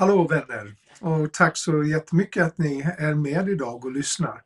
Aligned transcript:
Hallå 0.00 0.28
vänner 0.28 0.74
och 1.00 1.32
tack 1.32 1.56
så 1.56 1.84
jättemycket 1.84 2.46
att 2.46 2.58
ni 2.58 2.92
är 2.98 3.14
med 3.14 3.48
idag 3.48 3.84
och 3.84 3.92
lyssnar. 3.92 4.42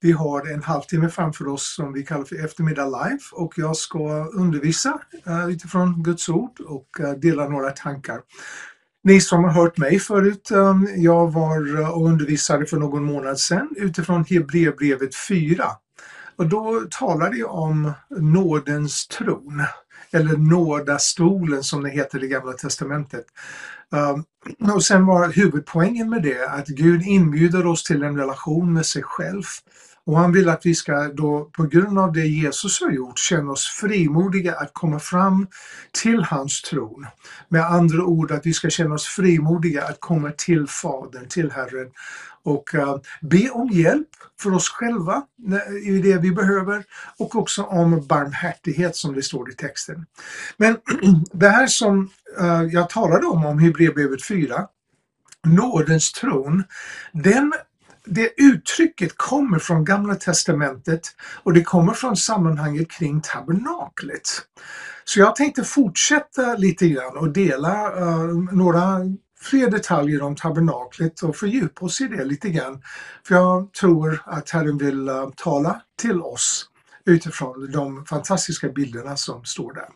Vi 0.00 0.12
har 0.12 0.52
en 0.52 0.62
halvtimme 0.62 1.08
framför 1.08 1.48
oss 1.48 1.74
som 1.74 1.92
vi 1.92 2.02
kallar 2.02 2.24
för 2.24 2.44
eftermiddag 2.44 2.84
live 2.84 3.18
och 3.32 3.52
jag 3.56 3.76
ska 3.76 4.24
undervisa 4.24 5.00
uh, 5.28 5.50
utifrån 5.50 6.02
Guds 6.02 6.28
ord 6.28 6.60
och 6.60 7.00
uh, 7.00 7.10
dela 7.10 7.48
några 7.48 7.70
tankar. 7.70 8.20
Ni 9.02 9.20
som 9.20 9.44
har 9.44 9.50
hört 9.50 9.78
mig 9.78 9.98
förut, 9.98 10.50
um, 10.52 10.88
jag 10.96 11.32
var 11.32 11.90
och 11.92 12.06
undervisade 12.06 12.66
för 12.66 12.76
någon 12.76 13.04
månad 13.04 13.38
sedan 13.38 13.68
utifrån 13.76 14.24
Hebreerbrevet 14.28 15.16
4. 15.28 15.64
Och 16.36 16.46
då 16.46 16.86
talade 16.90 17.36
jag 17.36 17.54
om 17.54 17.92
nådens 18.10 19.08
tron, 19.08 19.62
eller 20.12 20.36
nådastolen 20.36 21.62
som 21.62 21.82
det 21.82 21.90
heter 21.90 22.24
i 22.24 22.28
Gamla 22.28 22.52
Testamentet. 22.52 23.24
Ehm, 23.92 24.24
och 24.74 24.84
sen 24.84 25.06
var 25.06 25.28
huvudpoängen 25.28 26.10
med 26.10 26.22
det 26.22 26.48
att 26.48 26.66
Gud 26.66 27.02
inbjuder 27.02 27.66
oss 27.66 27.84
till 27.84 28.02
en 28.02 28.18
relation 28.18 28.72
med 28.72 28.86
sig 28.86 29.02
själv. 29.02 29.42
Och 30.06 30.18
han 30.18 30.32
vill 30.32 30.48
att 30.48 30.66
vi 30.66 30.74
ska 30.74 31.08
då 31.08 31.50
på 31.52 31.62
grund 31.62 31.98
av 31.98 32.12
det 32.12 32.26
Jesus 32.26 32.80
har 32.80 32.90
gjort 32.90 33.18
känna 33.18 33.52
oss 33.52 33.66
frimodiga 33.66 34.54
att 34.54 34.70
komma 34.72 34.98
fram 34.98 35.46
till 36.02 36.22
hans 36.22 36.62
tron. 36.62 37.06
Med 37.48 37.64
andra 37.64 38.04
ord 38.04 38.32
att 38.32 38.46
vi 38.46 38.52
ska 38.52 38.70
känna 38.70 38.94
oss 38.94 39.06
frimodiga 39.06 39.84
att 39.84 40.00
komma 40.00 40.30
till 40.30 40.66
Fadern, 40.66 41.28
till 41.28 41.50
Herren 41.50 41.90
och 42.42 42.74
uh, 42.74 42.96
be 43.20 43.50
om 43.50 43.68
hjälp 43.68 44.08
för 44.40 44.54
oss 44.54 44.68
själva 44.68 45.22
i 45.84 45.98
det 45.98 46.18
vi 46.18 46.32
behöver 46.32 46.84
och 47.18 47.36
också 47.36 47.62
om 47.62 48.06
barmhärtighet 48.06 48.96
som 48.96 49.14
det 49.14 49.22
står 49.22 49.50
i 49.50 49.54
texten. 49.54 50.06
Men 50.56 50.76
det 51.32 51.48
här 51.48 51.66
som 51.66 52.10
uh, 52.40 52.62
jag 52.62 52.90
talade 52.90 53.26
om, 53.26 53.46
om 53.46 53.58
Hebreerbrevet 53.58 54.26
4, 54.26 54.66
nådens 55.46 56.12
tron, 56.12 56.64
den 57.12 57.52
det 58.06 58.30
uttrycket 58.36 59.16
kommer 59.16 59.58
från 59.58 59.84
Gamla 59.84 60.14
Testamentet 60.14 61.00
och 61.42 61.52
det 61.52 61.62
kommer 61.62 61.92
från 61.92 62.16
sammanhanget 62.16 62.90
kring 62.90 63.20
tabernaklet. 63.20 64.22
Så 65.04 65.20
jag 65.20 65.36
tänkte 65.36 65.64
fortsätta 65.64 66.56
lite 66.56 66.88
grann 66.88 67.16
och 67.16 67.32
dela 67.32 67.94
uh, 68.00 68.52
några 68.52 69.00
fler 69.40 69.70
detaljer 69.70 70.22
om 70.22 70.36
tabernaklet 70.36 71.22
och 71.22 71.36
fördjupa 71.36 71.84
oss 71.84 72.00
i 72.00 72.08
det 72.08 72.24
lite 72.24 72.48
grann. 72.48 72.82
För 73.26 73.34
jag 73.34 73.72
tror 73.72 74.22
att 74.24 74.50
Herren 74.50 74.78
vill 74.78 75.08
uh, 75.08 75.30
tala 75.36 75.80
till 75.98 76.20
oss 76.20 76.66
utifrån 77.04 77.72
de 77.72 78.04
fantastiska 78.04 78.68
bilderna 78.68 79.16
som 79.16 79.44
står 79.44 79.72
där. 79.72 79.88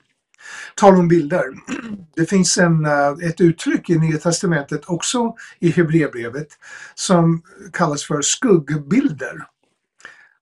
Tal 0.74 0.94
om 0.94 1.08
bilder. 1.08 1.44
Det 2.16 2.26
finns 2.26 2.58
en, 2.58 2.86
eh, 2.86 3.28
ett 3.28 3.40
uttryck 3.40 3.90
i 3.90 3.98
Nya 3.98 4.18
Testamentet, 4.18 4.82
också 4.86 5.34
i 5.58 5.70
Hebreerbrevet, 5.70 6.48
som 6.94 7.42
kallas 7.72 8.04
för 8.04 8.22
skuggbilder. 8.22 9.46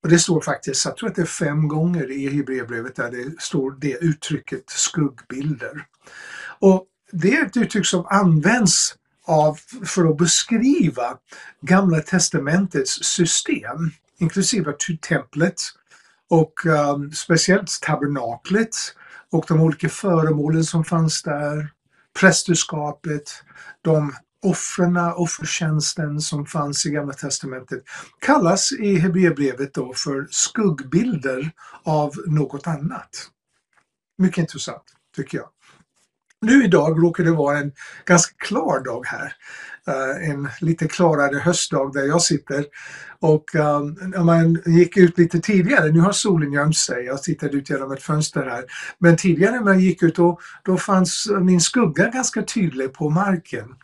Och 0.02 0.08
det 0.08 0.19
står 0.19 0.41
faktiskt, 0.41 0.84
jag 0.84 0.96
tror 0.96 1.08
att 1.08 1.14
det 1.14 1.22
är 1.22 1.26
fem 1.26 1.69
gånger 1.69 2.10
i 2.10 2.28
Hebreerbrevet 2.36 2.96
där 2.96 3.10
det 3.10 3.42
står 3.42 3.70
det 3.70 3.98
uttrycket 4.00 4.70
skuggbilder. 4.70 5.86
Och 6.58 6.86
det 7.12 7.36
är 7.36 7.46
ett 7.46 7.56
uttryck 7.56 7.86
som 7.86 8.06
används 8.06 8.94
av, 9.26 9.58
för 9.84 10.10
att 10.10 10.16
beskriva 10.16 11.19
Gamla 11.60 12.00
Testamentets 12.00 13.04
system, 13.04 13.91
inklusive 14.19 14.72
templet 15.08 15.54
och 16.30 16.66
um, 16.66 17.12
speciellt 17.12 17.80
tabernaklet 17.82 18.76
och 19.33 19.45
de 19.48 19.61
olika 19.61 19.89
föremålen 19.89 20.65
som 20.65 20.84
fanns 20.84 21.23
där, 21.23 21.71
prästerskapet, 22.21 23.45
de 23.83 24.12
offren, 24.43 24.97
offertjänsten 24.97 26.21
som 26.21 26.47
fanns 26.47 26.87
i 26.87 26.91
Gamla 26.91 27.12
Testamentet 27.12 27.83
kallas 28.21 28.72
i 28.72 28.97
Hebreerbrevet 28.97 29.75
då 29.75 29.94
för 29.94 30.27
skuggbilder 30.31 31.50
av 31.83 32.12
något 32.27 32.67
annat. 32.67 33.31
Mycket 34.19 34.38
intressant, 34.38 34.84
tycker 35.17 35.38
jag. 35.38 35.49
Nu 36.41 36.65
idag 36.65 37.03
råkar 37.03 37.25
det 37.25 37.31
vara 37.31 37.59
en 37.59 37.72
ganska 38.04 38.34
klar 38.38 38.84
dag 38.84 39.06
här. 39.06 39.32
Uh, 39.88 40.31
en 40.31 40.49
lite 40.60 40.88
klarare 40.88 41.38
höstdag 41.38 41.93
där 41.93 42.03
jag 42.03 42.22
sitter. 42.22 42.65
Och 43.21 43.54
ehm, 43.54 43.82
um, 43.82 43.97
när 44.10 44.25
man 44.25 44.62
gick 44.66 44.97
ut 44.97 45.19
lite 45.19 45.41
tidigare, 45.41 45.91
nu 45.91 46.00
har 46.00 46.12
solen 46.12 46.53
gömt 46.53 46.76
sig, 46.76 47.04
jag 47.04 47.22
tittade 47.22 47.56
ut 47.56 47.71
genom 47.71 47.93
ett 47.93 48.03
fönster 48.03 48.47
här. 48.47 48.65
Men 48.99 49.16
tidigare 49.16 49.53
när 49.53 49.60
man 49.60 49.81
gick 49.81 50.03
ut 50.03 50.16
då, 50.16 50.38
då 50.65 50.76
fanns 50.76 51.28
min 51.41 51.60
skugga 51.60 52.09
ganska 52.09 52.43
tydlig 52.43 52.93
på 52.93 53.10
marken. 53.10 53.75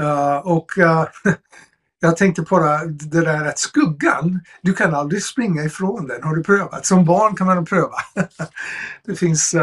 Uh, 0.00 0.36
och 0.36 0.78
uh, 0.78 1.04
jag 2.00 2.16
tänkte 2.16 2.42
på 2.42 2.58
det 2.88 3.20
där 3.20 3.44
att 3.44 3.58
skuggan, 3.58 4.40
du 4.62 4.72
kan 4.72 4.94
aldrig 4.94 5.22
springa 5.22 5.64
ifrån 5.64 6.06
den. 6.06 6.22
Har 6.22 6.36
du 6.36 6.42
prövat? 6.42 6.86
Som 6.86 7.04
barn 7.04 7.36
kan 7.36 7.46
man 7.46 7.64
pröva. 7.64 7.96
det 9.06 9.14
finns 9.14 9.54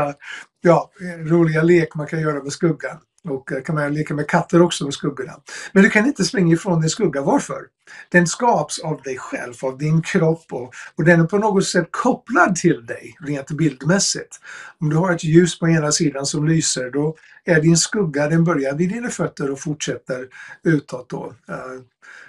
ja, 0.61 0.91
roliga 1.17 1.63
lek 1.63 1.95
man 1.95 2.07
kan 2.07 2.21
göra 2.21 2.43
med 2.43 2.51
skuggan. 2.51 2.97
Och 3.23 3.51
eh, 3.51 3.61
kan 3.61 3.75
man 3.75 3.93
leka 3.93 4.13
med 4.13 4.27
katter 4.27 4.61
också 4.61 4.83
med 4.83 4.93
skuggorna. 4.93 5.33
Men 5.71 5.83
du 5.83 5.89
kan 5.89 6.05
inte 6.05 6.23
springa 6.23 6.53
ifrån 6.53 6.81
din 6.81 6.89
skugga. 6.89 7.21
Varför? 7.21 7.61
Den 8.09 8.27
skapas 8.27 8.79
av 8.79 9.01
dig 9.01 9.17
själv, 9.17 9.53
av 9.61 9.77
din 9.77 10.01
kropp 10.01 10.45
och, 10.51 10.73
och 10.95 11.03
den 11.03 11.21
är 11.21 11.25
på 11.25 11.37
något 11.37 11.65
sätt 11.65 11.87
kopplad 11.91 12.55
till 12.55 12.85
dig 12.85 13.15
rent 13.19 13.51
bildmässigt. 13.51 14.39
Om 14.79 14.89
du 14.89 14.95
har 14.95 15.13
ett 15.13 15.23
ljus 15.23 15.59
på 15.59 15.67
ena 15.67 15.91
sidan 15.91 16.25
som 16.25 16.47
lyser 16.47 16.91
då 16.91 17.15
är 17.45 17.61
din 17.61 17.77
skugga, 17.77 18.27
den 18.27 18.43
börjar 18.43 18.75
vid 18.75 18.89
dina 18.89 19.09
fötter 19.09 19.51
och 19.51 19.59
fortsätter 19.59 20.27
utåt 20.63 21.09
då. 21.09 21.33
Eh, 21.49 21.55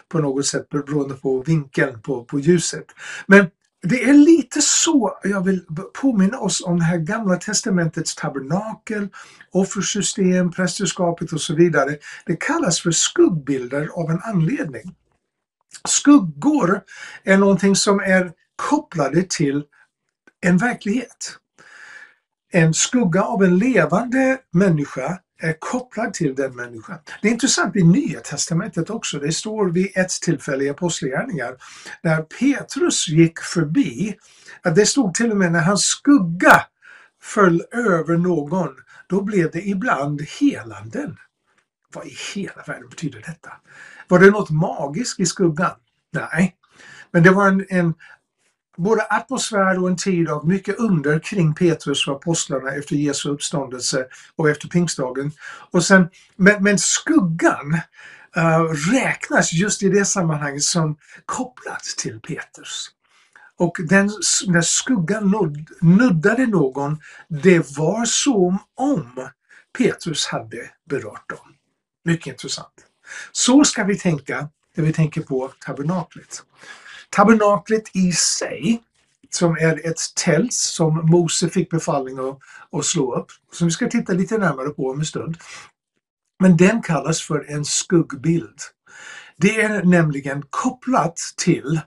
på 0.08 0.18
något 0.18 0.46
sätt 0.46 0.68
beroende 0.68 1.14
på 1.14 1.42
vinkeln 1.42 2.00
på, 2.00 2.24
på 2.24 2.40
ljuset. 2.40 2.86
Men 3.26 3.46
det 3.82 4.04
är 4.04 4.14
lite 4.14 4.62
så 4.62 5.18
jag 5.22 5.44
vill 5.44 5.64
påminna 6.00 6.38
oss 6.38 6.64
om 6.64 6.78
det 6.78 6.84
här 6.84 6.98
gamla 6.98 7.36
testamentets 7.36 8.14
tabernakel, 8.14 9.08
offersystem, 9.50 10.50
prästerskapet 10.50 11.32
och 11.32 11.40
så 11.40 11.54
vidare. 11.54 11.96
Det 12.26 12.36
kallas 12.36 12.80
för 12.80 12.90
skuggbilder 12.90 13.88
av 13.94 14.10
en 14.10 14.20
anledning. 14.22 14.94
Skuggor 15.88 16.82
är 17.24 17.36
någonting 17.36 17.76
som 17.76 18.00
är 18.00 18.32
kopplade 18.56 19.22
till 19.28 19.64
en 20.40 20.58
verklighet. 20.58 21.36
En 22.52 22.74
skugga 22.74 23.22
av 23.22 23.44
en 23.44 23.58
levande 23.58 24.38
människa 24.52 25.18
är 25.40 25.56
kopplad 25.58 26.14
till 26.14 26.34
den 26.34 26.56
människan. 26.56 26.98
Det 27.22 27.28
är 27.28 27.32
intressant 27.32 27.76
i 27.76 27.82
Nya 27.82 28.20
Testamentet 28.20 28.90
också. 28.90 29.18
Det 29.18 29.32
står 29.32 29.70
vid 29.70 29.92
ett 29.94 30.10
tillfälle 30.10 30.64
i 30.64 30.70
Apostlagärningar 30.70 31.56
när 32.02 32.22
Petrus 32.22 33.08
gick 33.08 33.38
förbi, 33.38 34.16
att 34.62 34.74
det 34.74 34.86
stod 34.86 35.14
till 35.14 35.30
och 35.30 35.36
med 35.36 35.52
när 35.52 35.60
hans 35.60 35.84
skugga 35.84 36.62
föll 37.22 37.62
över 37.72 38.16
någon, 38.16 38.68
då 39.06 39.22
blev 39.22 39.50
det 39.50 39.68
ibland 39.68 40.22
helanden. 40.40 41.16
Vad 41.94 42.06
i 42.06 42.16
hela 42.34 42.62
världen 42.66 42.88
betyder 42.88 43.20
detta? 43.26 43.52
Var 44.08 44.18
det 44.18 44.30
något 44.30 44.50
magiskt 44.50 45.20
i 45.20 45.26
skuggan? 45.26 45.76
Nej. 46.10 46.56
Men 47.10 47.22
det 47.22 47.30
var 47.30 47.48
en, 47.48 47.66
en 47.68 47.94
både 48.76 49.02
atmosfär 49.02 49.82
och 49.82 49.88
en 49.88 49.96
tid 49.96 50.28
av 50.28 50.48
mycket 50.48 50.78
under 50.78 51.18
kring 51.18 51.54
Petrus 51.54 52.08
och 52.08 52.16
apostlarna 52.16 52.70
efter 52.70 52.96
Jesu 52.96 53.28
uppståndelse 53.28 54.06
och 54.36 54.50
efter 54.50 54.68
pingstdagen. 54.68 55.32
Och 55.70 55.84
sen, 55.84 56.08
men, 56.36 56.62
men 56.62 56.78
skuggan 56.78 57.80
uh, 58.36 58.92
räknas 58.92 59.52
just 59.52 59.82
i 59.82 59.88
det 59.88 60.04
sammanhanget 60.04 60.62
som 60.62 60.96
kopplat 61.26 61.82
till 61.82 62.20
Petrus. 62.20 62.90
Och 63.56 63.76
den, 63.88 64.10
när 64.46 64.62
skuggan 64.62 65.30
nudd, 65.30 65.68
nuddade 65.80 66.46
någon, 66.46 67.00
det 67.28 67.78
var 67.78 68.04
som 68.04 68.58
om 68.74 69.28
Petrus 69.78 70.26
hade 70.26 70.70
berört 70.90 71.28
dem. 71.28 71.54
Mycket 72.04 72.26
intressant. 72.26 72.74
Så 73.32 73.64
ska 73.64 73.84
vi 73.84 73.98
tänka 73.98 74.48
när 74.74 74.84
vi 74.84 74.92
tänker 74.92 75.20
på 75.20 75.52
tabernaklet. 75.60 76.42
Tabernaklet 77.10 77.96
i 77.96 78.12
sig, 78.12 78.82
som 79.30 79.56
är 79.56 79.86
ett 79.86 80.00
tält 80.14 80.52
som 80.52 81.10
Mose 81.10 81.48
fick 81.48 81.70
befallning 81.70 82.18
att, 82.18 82.38
att 82.72 82.84
slå 82.84 83.14
upp, 83.14 83.26
som 83.52 83.66
vi 83.66 83.70
ska 83.70 83.88
titta 83.88 84.12
lite 84.12 84.38
närmare 84.38 84.68
på 84.68 84.90
om 84.90 84.98
en 84.98 85.06
stund. 85.06 85.36
Men 86.38 86.56
den 86.56 86.82
kallas 86.82 87.22
för 87.22 87.50
en 87.50 87.64
skuggbild. 87.64 88.58
Det 89.36 89.60
är 89.60 89.84
nämligen 89.84 90.42
kopplat 90.50 91.20
till 91.36 91.80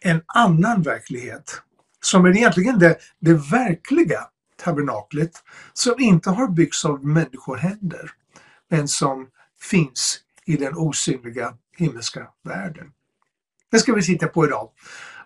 en 0.00 0.22
annan 0.26 0.82
verklighet 0.82 1.62
som 2.00 2.24
är 2.24 2.36
egentligen 2.36 2.78
det, 2.78 2.98
det 3.18 3.34
verkliga 3.34 4.20
tabernaklet 4.56 5.32
som 5.72 5.94
inte 5.98 6.30
har 6.30 6.48
byggts 6.48 6.84
av 6.84 7.04
människohänder 7.04 8.10
men 8.68 8.88
som 8.88 9.28
finns 9.60 10.20
i 10.44 10.56
den 10.56 10.76
osynliga 10.76 11.54
himmelska 11.76 12.28
världen. 12.42 12.92
Det 13.70 13.78
ska 13.78 13.94
vi 13.94 14.02
titta 14.02 14.26
på 14.26 14.46
idag. 14.46 14.70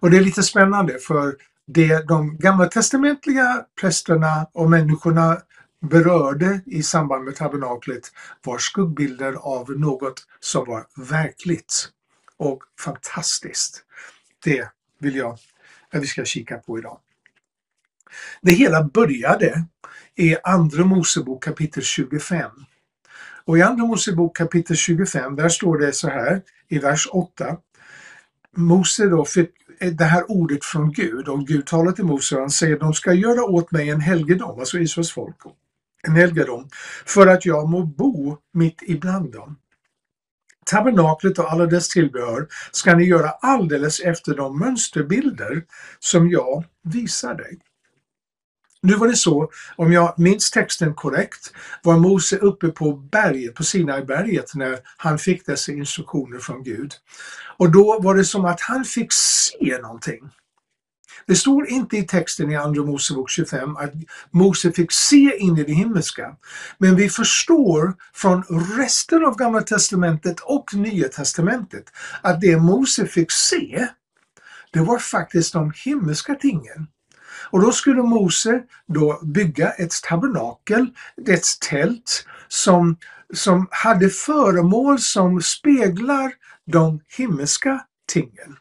Och 0.00 0.10
det 0.10 0.16
är 0.16 0.20
lite 0.20 0.42
spännande 0.42 0.98
för 0.98 1.36
det 1.66 2.08
de 2.08 2.36
gamla 2.36 2.66
testamentliga 2.66 3.64
prästerna 3.80 4.46
och 4.52 4.70
människorna 4.70 5.38
berörde 5.80 6.60
i 6.66 6.82
samband 6.82 7.24
med 7.24 7.36
tabernaklet 7.36 8.12
var 8.44 8.58
skuggbilder 8.58 9.32
av 9.32 9.70
något 9.70 10.26
som 10.40 10.64
var 10.64 10.86
verkligt 10.96 11.88
och 12.36 12.62
fantastiskt. 12.80 13.84
Det 14.44 14.68
vill 14.98 15.16
jag 15.16 15.38
att 15.92 16.02
vi 16.02 16.06
ska 16.06 16.24
kika 16.24 16.58
på 16.58 16.78
idag. 16.78 16.98
Det 18.42 18.52
hela 18.52 18.84
började 18.84 19.64
i 20.14 20.36
Andra 20.44 20.84
Mosebok 20.84 21.44
kapitel 21.44 21.82
25. 21.82 22.50
Och 23.44 23.58
i 23.58 23.62
Andra 23.62 23.84
Mosebok 23.84 24.36
kapitel 24.36 24.76
25, 24.76 25.36
där 25.36 25.48
står 25.48 25.78
det 25.78 25.92
så 25.92 26.08
här 26.08 26.42
i 26.68 26.78
vers 26.78 27.08
8. 27.12 27.56
Mose 28.56 29.06
då 29.06 29.24
fick 29.24 29.50
det 29.92 30.04
här 30.04 30.30
ordet 30.30 30.64
från 30.64 30.92
Gud 30.92 31.28
och 31.28 31.46
Gud 31.46 31.66
talar 31.66 31.92
till 31.92 32.04
Mose 32.04 32.34
och 32.34 32.40
han 32.40 32.50
säger 32.50 32.78
de 32.78 32.94
ska 32.94 33.12
göra 33.12 33.44
åt 33.44 33.70
mig 33.70 33.90
en 33.90 34.00
helgedom, 34.00 34.58
alltså 34.58 34.78
Israels 34.78 35.12
folk, 35.12 35.36
en 36.08 36.14
helgedom, 36.14 36.68
för 37.06 37.26
att 37.26 37.46
jag 37.46 37.68
må 37.68 37.82
bo 37.82 38.36
mitt 38.52 38.82
ibland 38.82 39.32
dem. 39.32 39.56
Tabernaklet 40.66 41.38
och 41.38 41.52
alla 41.52 41.66
dess 41.66 41.88
tillbehör 41.88 42.46
ska 42.70 42.96
ni 42.96 43.04
göra 43.04 43.30
alldeles 43.30 44.00
efter 44.00 44.34
de 44.34 44.58
mönsterbilder 44.58 45.64
som 45.98 46.30
jag 46.30 46.64
visar 46.82 47.34
dig. 47.34 47.58
Nu 48.84 48.94
var 48.94 49.08
det 49.08 49.16
så, 49.16 49.50
om 49.76 49.92
jag 49.92 50.14
minns 50.18 50.50
texten 50.50 50.94
korrekt, 50.94 51.52
var 51.82 51.98
Mose 51.98 52.36
uppe 52.36 52.68
på 52.68 52.92
berget, 52.92 53.54
på 53.54 53.64
Sinaiberget, 53.64 54.54
när 54.54 54.78
han 54.96 55.18
fick 55.18 55.46
dessa 55.46 55.72
instruktioner 55.72 56.38
från 56.38 56.62
Gud. 56.62 56.92
Och 57.56 57.72
då 57.72 58.00
var 58.00 58.14
det 58.14 58.24
som 58.24 58.44
att 58.44 58.60
han 58.60 58.84
fick 58.84 59.12
se 59.12 59.78
någonting. 59.82 60.30
Det 61.26 61.34
står 61.34 61.68
inte 61.68 61.96
i 61.96 62.02
texten 62.02 62.50
i 62.50 62.56
Andra 62.56 62.82
Mosebok 62.82 63.30
25 63.30 63.76
att 63.76 63.92
Mose 64.30 64.72
fick 64.72 64.92
se 64.92 65.36
in 65.38 65.58
i 65.58 65.64
det 65.64 65.72
himmelska. 65.72 66.36
Men 66.78 66.96
vi 66.96 67.08
förstår 67.08 67.94
från 68.14 68.42
resten 68.78 69.24
av 69.24 69.36
Gamla 69.36 69.60
Testamentet 69.60 70.40
och 70.40 70.74
Nya 70.74 71.08
Testamentet 71.08 71.84
att 72.22 72.40
det 72.40 72.56
Mose 72.56 73.06
fick 73.06 73.32
se, 73.32 73.88
det 74.72 74.80
var 74.80 74.98
faktiskt 74.98 75.52
de 75.52 75.72
himmelska 75.84 76.34
tingen. 76.34 76.86
Och 77.54 77.60
då 77.60 77.72
skulle 77.72 78.02
Mose 78.02 78.62
då 78.86 79.20
bygga 79.22 79.70
ett 79.70 79.92
tabernakel, 80.02 80.86
ett 81.28 81.44
tält 81.60 82.26
som, 82.48 82.96
som 83.34 83.68
hade 83.70 84.10
föremål 84.10 84.98
som 84.98 85.42
speglar 85.42 86.32
de 86.66 87.00
himmelska 87.16 87.84
tingen 88.12 88.56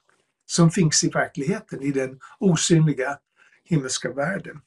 som 0.45 0.71
finns 0.71 1.03
i 1.03 1.09
verkligheten, 1.09 1.81
i 1.81 1.91
den 1.91 2.19
osynliga 2.39 3.17
himmelska 3.63 4.11
världen. 4.13 4.61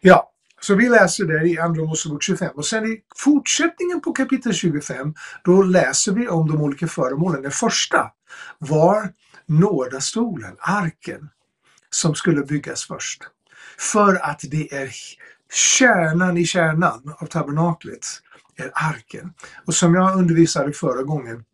Ja, 0.00 0.32
så 0.60 0.74
vi 0.74 0.88
läser 0.88 1.24
det 1.24 1.48
i 1.48 1.58
Andra 1.58 1.84
Mosebok 1.84 2.22
25 2.22 2.50
och 2.54 2.66
sen 2.66 2.84
i 2.84 3.00
fortsättningen 3.16 4.00
på 4.00 4.12
kapitel 4.12 4.52
25 4.52 5.14
då 5.44 5.62
läser 5.62 6.12
vi 6.12 6.28
om 6.28 6.48
de 6.48 6.60
olika 6.60 6.86
föremålen. 6.86 7.42
Det 7.42 7.50
första 7.50 8.10
var 8.58 9.12
nådastolen, 9.46 10.56
arken, 10.58 11.28
som 11.90 12.14
skulle 12.14 12.42
byggas 12.42 12.84
först. 12.84 13.22
För 13.78 14.14
att 14.14 14.40
det 14.50 14.74
är 14.74 14.94
kärnan 15.52 16.36
i 16.36 16.44
kärnan 16.44 17.14
av 17.18 17.26
tabernaklet 17.26 18.06
är 18.56 18.70
arken. 18.74 19.32
Och 19.66 19.74
som 19.74 19.94
jag 19.94 20.18
undervisade 20.18 20.72
förra 20.72 21.02
gången 21.02 21.44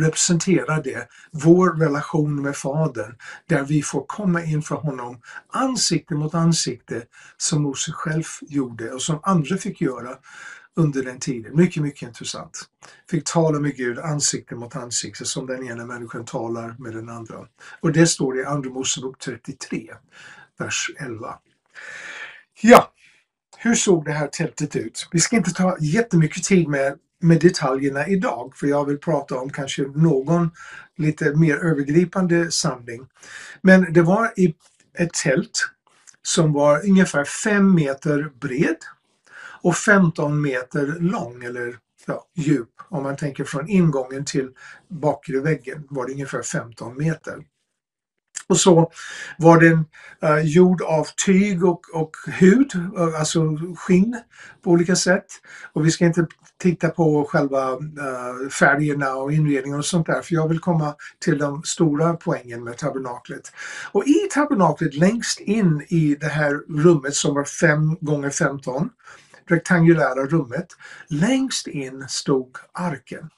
representerar 0.00 0.82
det 0.82 1.08
vår 1.30 1.72
relation 1.72 2.42
med 2.42 2.56
Fadern 2.56 3.16
där 3.48 3.64
vi 3.64 3.82
får 3.82 4.04
komma 4.06 4.44
inför 4.44 4.74
honom 4.74 5.20
ansikte 5.48 6.14
mot 6.14 6.34
ansikte 6.34 7.02
som 7.36 7.62
Mose 7.62 7.92
själv 7.92 8.24
gjorde 8.40 8.92
och 8.92 9.02
som 9.02 9.20
andra 9.22 9.56
fick 9.56 9.80
göra 9.80 10.16
under 10.76 11.02
den 11.02 11.18
tiden. 11.18 11.56
Mycket, 11.56 11.82
mycket 11.82 12.08
intressant. 12.08 12.68
Fick 13.10 13.24
tala 13.24 13.60
med 13.60 13.76
Gud 13.76 13.98
ansikte 13.98 14.54
mot 14.54 14.76
ansikte 14.76 15.24
som 15.24 15.46
den 15.46 15.68
ena 15.68 15.86
människan 15.86 16.24
talar 16.24 16.74
med 16.78 16.94
den 16.94 17.08
andra. 17.08 17.34
Och 17.80 17.92
det 17.92 18.06
står 18.06 18.38
i 18.38 18.44
Andra 18.44 18.70
Mosebok 18.70 19.18
33, 19.18 19.94
vers 20.58 20.90
11. 20.98 21.38
Ja, 22.60 22.92
hur 23.58 23.74
såg 23.74 24.04
det 24.04 24.12
här 24.12 24.26
tältet 24.26 24.76
ut? 24.76 25.08
Vi 25.12 25.20
ska 25.20 25.36
inte 25.36 25.52
ta 25.52 25.76
jättemycket 25.80 26.44
tid 26.44 26.68
med 26.68 26.98
med 27.24 27.40
detaljerna 27.40 28.06
idag, 28.06 28.52
för 28.56 28.66
jag 28.66 28.84
vill 28.84 28.98
prata 28.98 29.38
om 29.38 29.50
kanske 29.50 29.82
någon 29.82 30.50
lite 30.96 31.34
mer 31.34 31.56
övergripande 31.56 32.50
samling. 32.50 33.06
Men 33.60 33.92
det 33.92 34.02
var 34.02 34.32
i 34.36 34.54
ett 34.98 35.12
tält 35.12 35.70
som 36.22 36.52
var 36.52 36.88
ungefär 36.88 37.24
5 37.24 37.74
meter 37.74 38.30
bred 38.40 38.76
och 39.62 39.76
15 39.76 40.40
meter 40.40 40.86
lång 41.00 41.44
eller 41.44 41.78
ja, 42.06 42.24
djup. 42.34 42.70
Om 42.88 43.02
man 43.02 43.16
tänker 43.16 43.44
från 43.44 43.68
ingången 43.68 44.24
till 44.24 44.50
bakre 44.88 45.40
väggen 45.40 45.86
var 45.90 46.06
det 46.06 46.12
ungefär 46.12 46.42
15 46.42 46.96
meter. 46.98 47.44
Och 48.46 48.56
så 48.56 48.90
var 49.38 49.60
den 49.60 49.74
uh, 50.24 50.30
eh, 50.30 50.40
gjord 50.40 50.82
av 50.82 51.06
tyg 51.26 51.64
och, 51.64 51.80
och 51.92 52.10
hud, 52.26 52.74
eh, 52.74 53.20
alltså 53.20 53.40
skinn 53.76 54.20
på 54.62 54.70
olika 54.70 54.96
sätt. 54.96 55.26
Och 55.72 55.86
vi 55.86 55.90
ska 55.90 56.04
inte 56.04 56.26
titta 56.58 56.88
på 56.88 57.24
själva 57.24 57.72
uh, 57.72 58.48
färgerna 58.50 59.14
och 59.14 59.32
inredningen 59.32 59.78
och 59.78 59.84
sånt 59.84 60.06
där, 60.06 60.22
för 60.22 60.34
jag 60.34 60.48
vill 60.48 60.58
komma 60.58 60.94
till 61.18 61.38
de 61.38 61.62
stora 61.62 62.14
poängen 62.14 62.64
med 62.64 62.76
tabernaklet. 62.76 63.52
Och 63.92 64.06
i 64.06 64.28
tabernaklet 64.30 64.94
längst 64.94 65.40
in 65.40 65.86
i 65.88 66.16
det 66.20 66.28
här 66.28 66.82
rummet 66.82 67.14
som 67.14 67.34
var 67.34 67.44
5 67.44 67.96
gånger 68.00 68.30
15 68.30 68.90
rektangulära 69.46 70.26
rummet, 70.26 70.66
längst 71.08 71.66
in 71.66 72.04
stod 72.08 72.56
arken. 72.72 73.30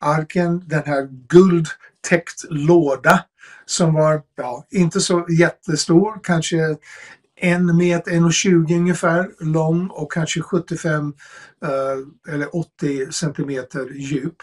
Arken, 0.00 0.62
den 0.66 0.82
här 0.86 1.08
guld 1.28 1.68
täckt 2.08 2.44
låda 2.50 3.24
som 3.66 3.94
var, 3.94 4.22
ja, 4.36 4.66
inte 4.70 5.00
så 5.00 5.26
jättestor, 5.28 6.20
kanske 6.22 6.76
en 7.40 7.76
meter, 7.76 8.10
1,20 8.10 8.76
ungefär 8.76 9.30
lång 9.40 9.88
och 9.88 10.12
kanske 10.12 10.40
75 10.40 11.12
eh, 11.64 12.34
eller 12.34 12.56
80 12.56 13.12
centimeter 13.12 13.90
djup. 13.94 14.36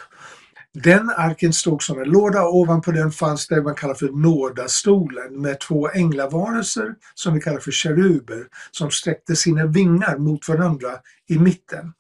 Den 0.74 1.10
arken 1.10 1.54
stod 1.54 1.84
som 1.84 2.02
en 2.02 2.10
låda 2.10 2.44
och 2.44 2.56
ovanpå 2.56 2.92
den 2.92 3.12
fanns 3.12 3.48
det 3.48 3.62
man 3.62 3.76
kallar 3.76 3.94
för 3.94 4.10
nådastolen 4.10 5.42
med 5.42 5.60
två 5.60 5.90
änglavarelser 5.90 6.96
som 7.14 7.34
vi 7.34 7.42
kallar 7.42 7.60
för 7.60 7.72
keruber 7.72 8.48
som 8.72 8.92
sträckte 8.92 9.36
sina 9.36 9.66
vingar 9.66 10.18
mot 10.18 10.50
varandra 10.50 10.90
i 11.28 11.40
mitten. 11.40 11.94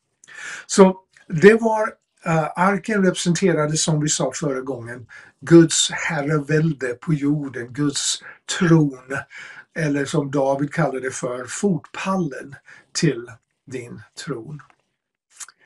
Så 0.65 0.97
det 1.27 1.53
var 1.53 1.93
Eh, 2.25 2.51
arken 2.55 3.05
representerade, 3.05 3.77
som 3.77 4.01
vi 4.01 4.09
sa 4.09 4.31
förra 4.35 4.61
gången, 4.61 5.07
Guds 5.41 5.91
herravälde 5.91 6.93
på 6.93 7.13
jorden, 7.13 7.73
Guds 7.73 8.23
tron. 8.59 9.17
Eller 9.75 10.05
som 10.05 10.31
David 10.31 10.73
kallade 10.73 10.99
det 10.99 11.11
för, 11.11 11.45
fotpallen 11.45 12.55
till 12.91 13.31
din 13.65 14.01
tron. 14.25 14.61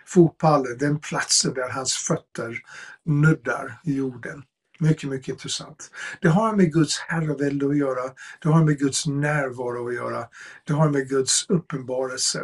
Fotpallen, 0.05 0.77
den 0.77 0.99
platsen 0.99 1.53
där 1.53 1.69
hans 1.69 1.93
fötter 1.93 2.59
nuddar 3.03 3.79
jorden. 3.83 4.43
Mycket, 4.79 5.09
mycket 5.09 5.29
intressant. 5.29 5.91
Det 6.21 6.27
har 6.27 6.55
med 6.55 6.73
Guds 6.73 6.99
herravälde 6.99 7.67
att 7.67 7.77
göra. 7.77 8.11
Det 8.41 8.49
har 8.49 8.63
med 8.63 8.79
Guds 8.79 9.05
närvaro 9.05 9.87
att 9.87 9.95
göra. 9.95 10.27
Det 10.63 10.73
har 10.73 10.89
med 10.89 11.09
Guds 11.09 11.49
uppenbarelse 11.49 12.43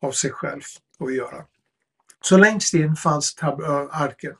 av 0.00 0.12
sig 0.12 0.30
själv 0.30 0.62
att 0.98 1.14
göra. 1.14 1.44
Så 2.22 2.36
längst 2.36 2.74
in 2.74 2.96
fanns 2.96 3.36
arken. 3.90 4.34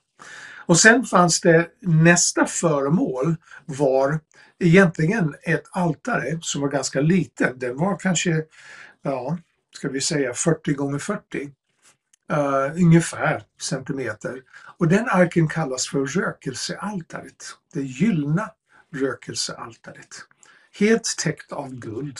Och 0.66 0.78
sen 0.78 1.04
fanns 1.04 1.40
det 1.40 1.68
nästa 1.80 2.46
föremål 2.46 3.36
var 3.66 4.20
egentligen 4.58 5.34
ett 5.42 5.64
altare 5.70 6.38
som 6.42 6.60
var 6.60 6.68
ganska 6.68 7.00
litet. 7.00 7.60
Den 7.60 7.76
var 7.76 7.96
kanske, 7.96 8.44
ja, 9.02 9.38
ska 9.76 9.88
vi 9.88 10.00
säga 10.00 10.34
40 10.34 10.72
gånger 10.72 10.98
40. 10.98 11.50
Uh, 12.32 12.38
eh, 12.38 12.72
ungefär 12.74 13.42
centimeter. 13.60 14.42
Och 14.78 14.88
den 14.88 15.08
arken 15.08 15.48
kallas 15.48 15.88
för 15.88 16.06
rökelsealtaret. 16.06 17.44
Det 17.72 17.82
gyllna 17.82 18.50
rökelsealtaret. 18.94 20.08
Helt 20.78 21.16
täckt 21.18 21.52
av 21.52 21.74
guld. 21.74 22.18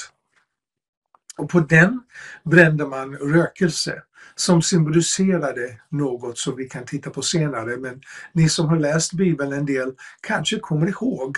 Och 1.36 1.50
på 1.50 1.60
den 1.60 2.02
brände 2.44 2.86
man 2.86 3.16
rökelse 3.16 4.02
som 4.34 4.62
symboliserade 4.62 5.80
något 5.88 6.38
som 6.38 6.56
vi 6.56 6.68
kan 6.68 6.84
titta 6.84 7.10
på 7.10 7.22
senare. 7.22 7.76
Men 7.76 8.02
ni 8.32 8.48
som 8.48 8.68
har 8.68 8.78
läst 8.78 9.12
Bibeln 9.12 9.52
en 9.52 9.66
del 9.66 9.92
kanske 10.20 10.58
kommer 10.58 10.86
ihåg 10.86 11.36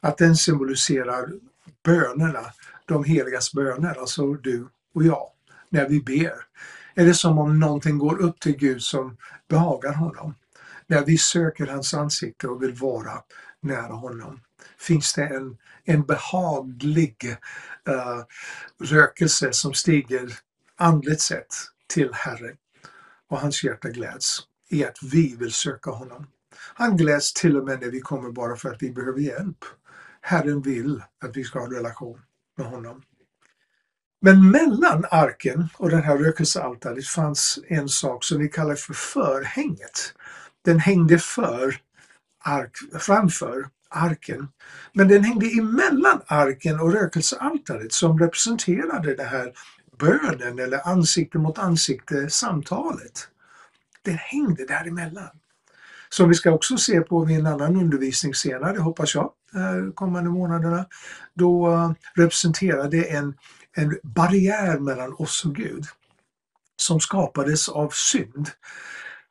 att 0.00 0.18
den 0.18 0.36
symboliserar 0.36 1.32
bönerna, 1.84 2.44
de 2.86 3.04
heligas 3.04 3.52
böner, 3.52 4.00
alltså 4.00 4.34
du 4.34 4.68
och 4.94 5.04
jag, 5.04 5.26
när 5.68 5.88
vi 5.88 6.00
ber. 6.00 6.34
Är 6.94 7.06
det 7.06 7.14
som 7.14 7.38
om 7.38 7.58
någonting 7.58 7.98
går 7.98 8.20
upp 8.20 8.40
till 8.40 8.56
Gud 8.56 8.82
som 8.82 9.16
behagar 9.48 9.92
honom? 9.92 10.34
När 10.86 11.04
vi 11.04 11.18
söker 11.18 11.66
hans 11.66 11.94
ansikte 11.94 12.48
och 12.48 12.62
vill 12.62 12.74
vara 12.74 13.22
nära 13.60 13.92
honom 13.92 14.40
finns 14.78 15.12
det 15.12 15.26
en, 15.26 15.56
en 15.84 16.02
behaglig 16.02 17.36
uh, 17.88 18.24
rökelse 18.80 19.52
som 19.52 19.74
stiger 19.74 20.38
andligt 20.76 21.20
sett 21.20 21.54
till 21.86 22.12
Herren 22.12 22.56
och 23.28 23.40
hans 23.40 23.64
hjärta 23.64 23.88
gläds 23.88 24.38
i 24.68 24.84
att 24.84 24.98
vi 25.02 25.36
vill 25.36 25.52
söka 25.52 25.90
honom. 25.90 26.26
Han 26.74 26.96
gläds 26.96 27.32
till 27.32 27.56
och 27.56 27.64
med 27.64 27.80
när 27.80 27.90
vi 27.90 28.00
kommer 28.00 28.30
bara 28.30 28.56
för 28.56 28.68
att 28.68 28.82
vi 28.82 28.90
behöver 28.90 29.20
hjälp. 29.20 29.64
Herren 30.20 30.62
vill 30.62 31.02
att 31.24 31.36
vi 31.36 31.44
ska 31.44 31.58
ha 31.58 31.66
en 31.66 31.72
relation 31.72 32.20
med 32.56 32.66
honom. 32.66 33.02
Men 34.20 34.50
mellan 34.50 35.04
arken 35.10 35.68
och 35.76 35.90
det 35.90 35.96
här 35.96 36.18
rökelsealtaret 36.18 37.06
fanns 37.06 37.58
en 37.68 37.88
sak 37.88 38.24
som 38.24 38.38
vi 38.38 38.48
kallar 38.48 38.74
för 38.74 38.94
förhänget. 38.94 40.14
Den 40.64 40.78
hängde 40.78 41.18
för 41.18 41.80
ark, 42.44 42.76
framför 43.00 43.68
arken. 43.88 44.48
Men 44.92 45.08
den 45.08 45.24
hängde 45.24 45.46
emellan 45.46 46.20
arken 46.26 46.80
och 46.80 46.92
rökelsealtaret 46.92 47.92
som 47.92 48.18
representerade 48.18 49.14
det 49.14 49.24
här 49.24 49.52
bönen 49.98 50.58
eller 50.58 50.88
ansikte 50.88 51.38
mot 51.38 51.58
ansikte 51.58 52.30
samtalet. 52.30 53.28
Det 54.02 54.12
hängde 54.12 54.66
däremellan. 54.66 55.30
Som 56.08 56.28
vi 56.28 56.34
ska 56.34 56.52
också 56.52 56.76
se 56.76 57.00
på 57.00 57.24
vid 57.24 57.38
en 57.38 57.46
annan 57.46 57.76
undervisning 57.76 58.34
senare, 58.34 58.78
hoppas 58.78 59.14
jag, 59.14 59.32
de 59.52 59.92
kommande 59.92 60.30
månaderna. 60.30 60.86
Då 61.34 61.72
eh, 61.72 61.92
representerar 62.14 62.88
det 62.90 63.10
en, 63.10 63.34
en 63.76 63.98
barriär 64.02 64.78
mellan 64.78 65.14
oss 65.18 65.44
och 65.44 65.54
Gud 65.54 65.84
som 66.76 67.00
skapades 67.00 67.68
av 67.68 67.88
synd. 67.88 68.50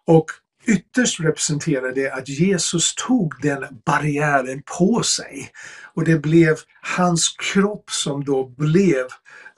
Och 0.06 0.26
Ytterst 0.66 1.20
representerar 1.20 1.92
det 1.92 2.12
att 2.12 2.30
Jesus 2.30 2.96
tog 2.96 3.42
den 3.42 3.66
barriären 3.86 4.64
på 4.78 5.04
sig 5.04 5.52
och 5.94 6.04
det 6.04 6.18
blev 6.18 6.56
hans 6.82 7.36
kropp 7.38 7.92
som 7.92 8.24
då 8.24 8.48
blev 8.48 9.06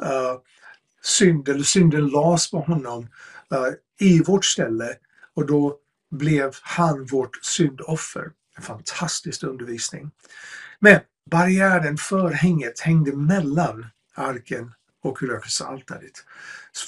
uh, 0.03 0.35
synd, 1.05 1.49
eller 1.49 1.63
synden 1.63 2.07
lades 2.07 2.51
på 2.51 2.59
honom 2.59 3.03
uh, 3.53 3.73
i 3.99 4.23
vårt 4.23 4.45
ställe 4.45 4.95
och 5.33 5.47
då 5.47 5.77
blev 6.11 6.51
han 6.61 7.05
vårt 7.05 7.45
syndoffer. 7.45 8.31
En 8.57 8.63
fantastisk 8.63 9.43
undervisning. 9.43 10.11
Men 10.79 10.99
barriären, 11.31 11.97
förhänget, 11.97 12.79
hängde 12.79 13.15
mellan 13.15 13.85
arken 14.15 14.73
och 15.03 15.23
rökelsealtaret. 15.23 16.23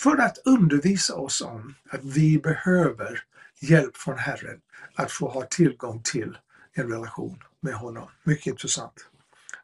För 0.02 0.18
att 0.18 0.38
undervisa 0.46 1.16
oss 1.16 1.42
om 1.42 1.76
att 1.90 2.04
vi 2.04 2.40
behöver 2.40 3.24
hjälp 3.60 3.98
från 3.98 4.18
Herren 4.18 4.60
att 4.96 5.12
få 5.12 5.30
ha 5.30 5.42
tillgång 5.42 6.02
till 6.04 6.38
en 6.74 6.92
relation 6.92 7.44
med 7.62 7.74
honom. 7.74 8.10
Mycket 8.24 8.48
intressant. 8.48 9.06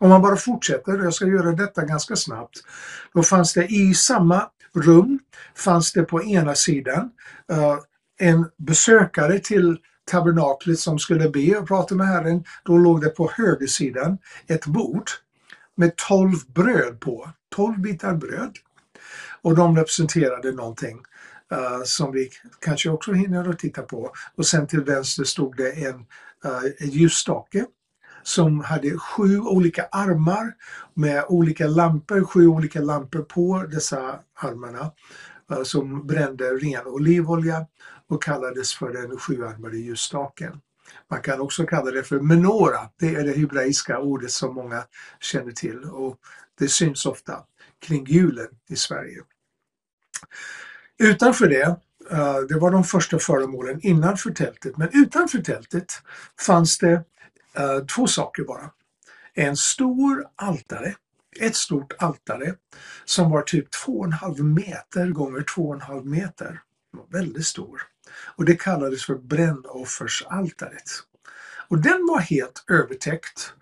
Om 0.03 0.09
man 0.09 0.21
bara 0.21 0.35
fortsätter, 0.35 1.03
jag 1.03 1.13
ska 1.13 1.27
göra 1.27 1.51
detta 1.51 1.85
ganska 1.85 2.15
snabbt, 2.15 2.57
då 3.13 3.23
fanns 3.23 3.53
det 3.53 3.65
i 3.65 3.93
samma 3.93 4.49
rum, 4.73 5.19
fanns 5.55 5.93
det 5.93 6.03
på 6.03 6.23
ena 6.23 6.55
sidan 6.55 7.11
uh, 7.51 7.77
en 8.19 8.49
besökare 8.57 9.39
till 9.39 9.77
tabernaklet 10.11 10.79
som 10.79 10.99
skulle 10.99 11.29
be 11.29 11.57
och 11.57 11.67
prata 11.67 11.95
med 11.95 12.07
Herren. 12.07 12.43
Då 12.63 12.77
låg 12.77 13.01
det 13.01 13.09
på 13.09 13.31
högersidan 13.37 14.17
ett 14.47 14.65
bord 14.65 15.09
med 15.75 15.95
tolv 15.95 16.35
bröd 16.47 16.99
på, 16.99 17.29
tolv 17.55 17.79
bitar 17.79 18.15
bröd. 18.15 18.57
Och 19.41 19.55
de 19.55 19.77
representerade 19.77 20.51
någonting 20.51 20.97
uh, 21.53 21.83
som 21.83 22.11
vi 22.11 22.29
kanske 22.59 22.89
också 22.89 23.13
hinner 23.13 23.49
att 23.49 23.59
titta 23.59 23.81
på. 23.81 24.11
Och 24.35 24.45
sen 24.45 24.67
till 24.67 24.81
vänster 24.81 25.23
stod 25.23 25.57
det 25.57 25.71
en, 25.71 26.05
eh, 26.45 26.51
uh, 26.51 26.71
en 26.79 26.89
ljusstake 26.89 27.65
som 28.23 28.59
hade 28.59 28.97
sju 28.97 29.39
olika 29.39 29.87
armar 29.91 30.53
med 30.93 31.25
olika 31.27 31.67
lampor, 31.67 32.23
sju 32.23 32.47
olika 32.47 32.81
lampor 32.81 33.21
på 33.21 33.63
dessa 33.71 34.19
armarna 34.33 34.91
eh, 35.51 35.63
som 35.63 36.07
brände 36.07 36.45
ren 36.45 36.87
olivolja 36.87 37.67
och 38.07 38.23
kallades 38.23 38.73
för 38.73 38.93
den 38.93 39.17
sjuarmade 39.17 39.77
ljusstaken. 39.77 40.61
Man 41.09 41.21
kan 41.21 41.41
också 41.41 41.65
kalla 41.65 41.91
det 41.91 42.03
för 42.03 42.19
menora, 42.19 42.79
det 42.99 43.15
är 43.15 43.23
det 43.23 43.37
hebreiska 43.37 43.99
ordet 43.99 44.31
som 44.31 44.55
många 44.55 44.83
känner 45.19 45.51
till 45.51 45.83
och 45.83 46.17
det 46.59 46.67
syns 46.67 47.05
ofta 47.05 47.43
kring 47.79 48.05
julen 48.05 48.47
i 48.69 48.75
Sverige. 48.75 49.21
Utanför 50.99 51.47
det, 51.47 51.77
eh, 52.11 52.37
det 52.49 52.59
var 52.59 52.71
de 52.71 52.83
första 52.83 53.19
föremålen 53.19 53.79
innanför 53.81 54.31
tältet, 54.31 54.77
men 54.77 54.89
utanför 54.93 55.39
tältet 55.39 55.85
fanns 56.39 56.77
det 56.77 57.03
eh, 57.55 57.79
två 57.79 58.07
saker 58.07 58.43
bara. 58.43 58.71
En 59.33 59.57
stor 59.57 60.25
altare, 60.35 60.95
ett 61.39 61.55
stort 61.55 61.93
altare 61.99 62.55
som 63.05 63.31
var 63.31 63.41
typ 63.41 63.67
2,5 63.87 64.43
meter 64.43 65.07
gånger 65.07 65.39
2,5 65.39 66.05
meter. 66.05 66.61
Väldigt 67.09 67.45
stor. 67.45 67.81
Och 68.35 68.45
det 68.45 68.55
kallades 68.55 69.05
för 69.05 69.15
brännoffersaltaret. 69.15 70.91
Och 71.67 71.77
den 71.77 72.07
var 72.07 72.19
helt 72.19 72.63
övertäckt 72.69 73.53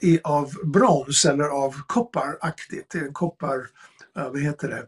i, 0.00 0.20
av 0.24 0.52
brons 0.64 1.24
eller 1.24 1.44
av 1.44 1.74
kopparaktigt, 1.86 2.94
koppar, 3.12 3.58
eh, 4.16 4.30
vad 4.30 4.40
heter 4.40 4.68
det, 4.68 4.86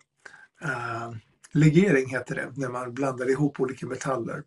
uh, 0.64 1.16
legering 1.52 2.08
heter 2.08 2.34
det, 2.34 2.52
när 2.56 2.68
man 2.68 2.94
blandar 2.94 3.30
ihop 3.30 3.60
olika 3.60 3.86
metaller. 3.86 4.42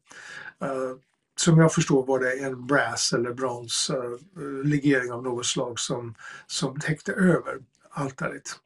Uh, 0.63 0.95
som 1.39 1.59
jag 1.59 1.73
förstår 1.73 2.05
var 2.05 2.19
det 2.19 2.39
en 2.39 2.67
brass 2.67 3.13
eller 3.13 3.33
brons 3.33 3.89
eh, 3.89 4.63
legering 4.63 5.11
av 5.11 5.23
något 5.23 5.45
slag 5.45 5.79
som, 5.79 6.15
som 6.47 6.79
täckte 6.79 7.11
över 7.11 7.59
altaret. 7.89 8.59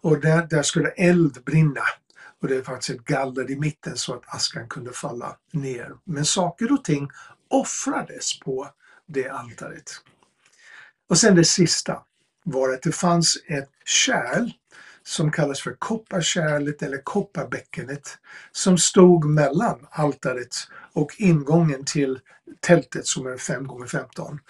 Och 0.00 0.20
där, 0.20 0.46
där 0.50 0.62
skulle 0.62 0.88
eld 0.88 1.44
brinna 1.44 1.82
och 2.42 2.48
det 2.48 2.66
fanns 2.66 2.90
ett 2.90 3.04
galler 3.04 3.50
i 3.50 3.56
mitten 3.56 3.96
så 3.96 4.14
att 4.14 4.34
askan 4.34 4.68
kunde 4.68 4.92
falla 4.92 5.36
ner. 5.52 5.94
Men 6.04 6.24
saker 6.24 6.72
och 6.72 6.84
ting 6.84 7.10
offrades 7.48 8.40
på 8.40 8.68
det 9.06 9.28
altaret. 9.28 9.90
Och 11.08 11.18
sen 11.18 11.34
det 11.34 11.44
sista 11.44 12.02
var 12.44 12.72
att 12.74 12.82
det 12.82 12.92
fanns 12.92 13.38
ett 13.46 13.70
kärl 13.84 14.50
som 15.04 15.32
kallas 15.32 15.60
för 15.60 15.76
kopparkärlet 15.78 16.82
eller 16.82 16.98
kopparbäckenet 17.02 18.18
som 18.52 18.78
stod 18.78 19.24
mellan 19.24 19.86
altaret 19.90 20.56
och 20.92 21.14
ingången 21.18 21.84
till 21.84 22.20
tältet 22.60 23.06
som 23.06 23.26
är 23.26 23.36
5 23.36 23.66
x 23.82 23.92
15 23.92 24.40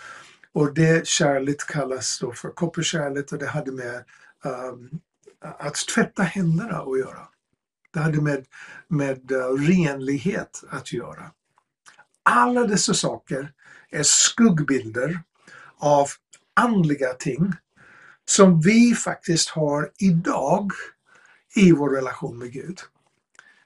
Och 0.53 0.75
det 0.75 1.07
kärlet 1.07 1.67
kallas 1.67 2.19
då 2.21 2.33
för 2.33 2.51
kopparkärlet 2.51 3.33
och 3.33 3.39
det 3.39 3.47
hade 3.47 3.73
med 3.73 4.05
um, 4.45 5.01
att 5.41 5.75
tvätta 5.75 6.23
händerna 6.23 6.77
att 6.79 6.99
göra. 6.99 7.29
Det 7.93 8.01
hade 8.01 8.21
med, 8.21 8.47
med 8.89 9.33
uh, 9.33 9.69
renlighet 9.69 10.65
att 10.69 10.93
göra. 10.93 11.31
Alla 12.23 12.67
dessa 12.67 12.95
saker 12.95 13.53
är 13.91 14.03
skuggbilder 14.03 15.21
av 15.79 16.09
andliga 16.55 17.13
ting 17.15 17.53
som 18.31 18.61
vi 18.61 18.95
faktiskt 18.95 19.49
har 19.49 19.91
idag 19.99 20.73
i 21.57 21.73
vår 21.73 21.91
relation 21.91 22.39
med 22.39 22.53
Gud. 22.53 22.81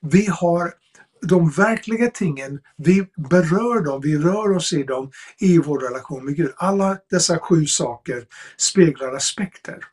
Vi 0.01 0.27
har 0.27 0.75
de 1.23 1.51
verkliga 1.51 2.11
tingen, 2.11 2.61
vi 2.77 3.07
berör 3.17 3.85
dem, 3.85 4.01
vi 4.01 4.19
rör 4.19 4.57
oss 4.57 4.73
i 4.73 4.83
dem 4.83 5.11
i 5.39 5.59
vår 5.59 5.79
relation 5.79 6.25
med 6.25 6.37
Gud. 6.37 6.53
Alla 6.57 6.99
dessa 7.11 7.39
sju 7.39 7.67
saker 7.67 8.27
speglar 8.57 9.15
aspekter 9.15 9.85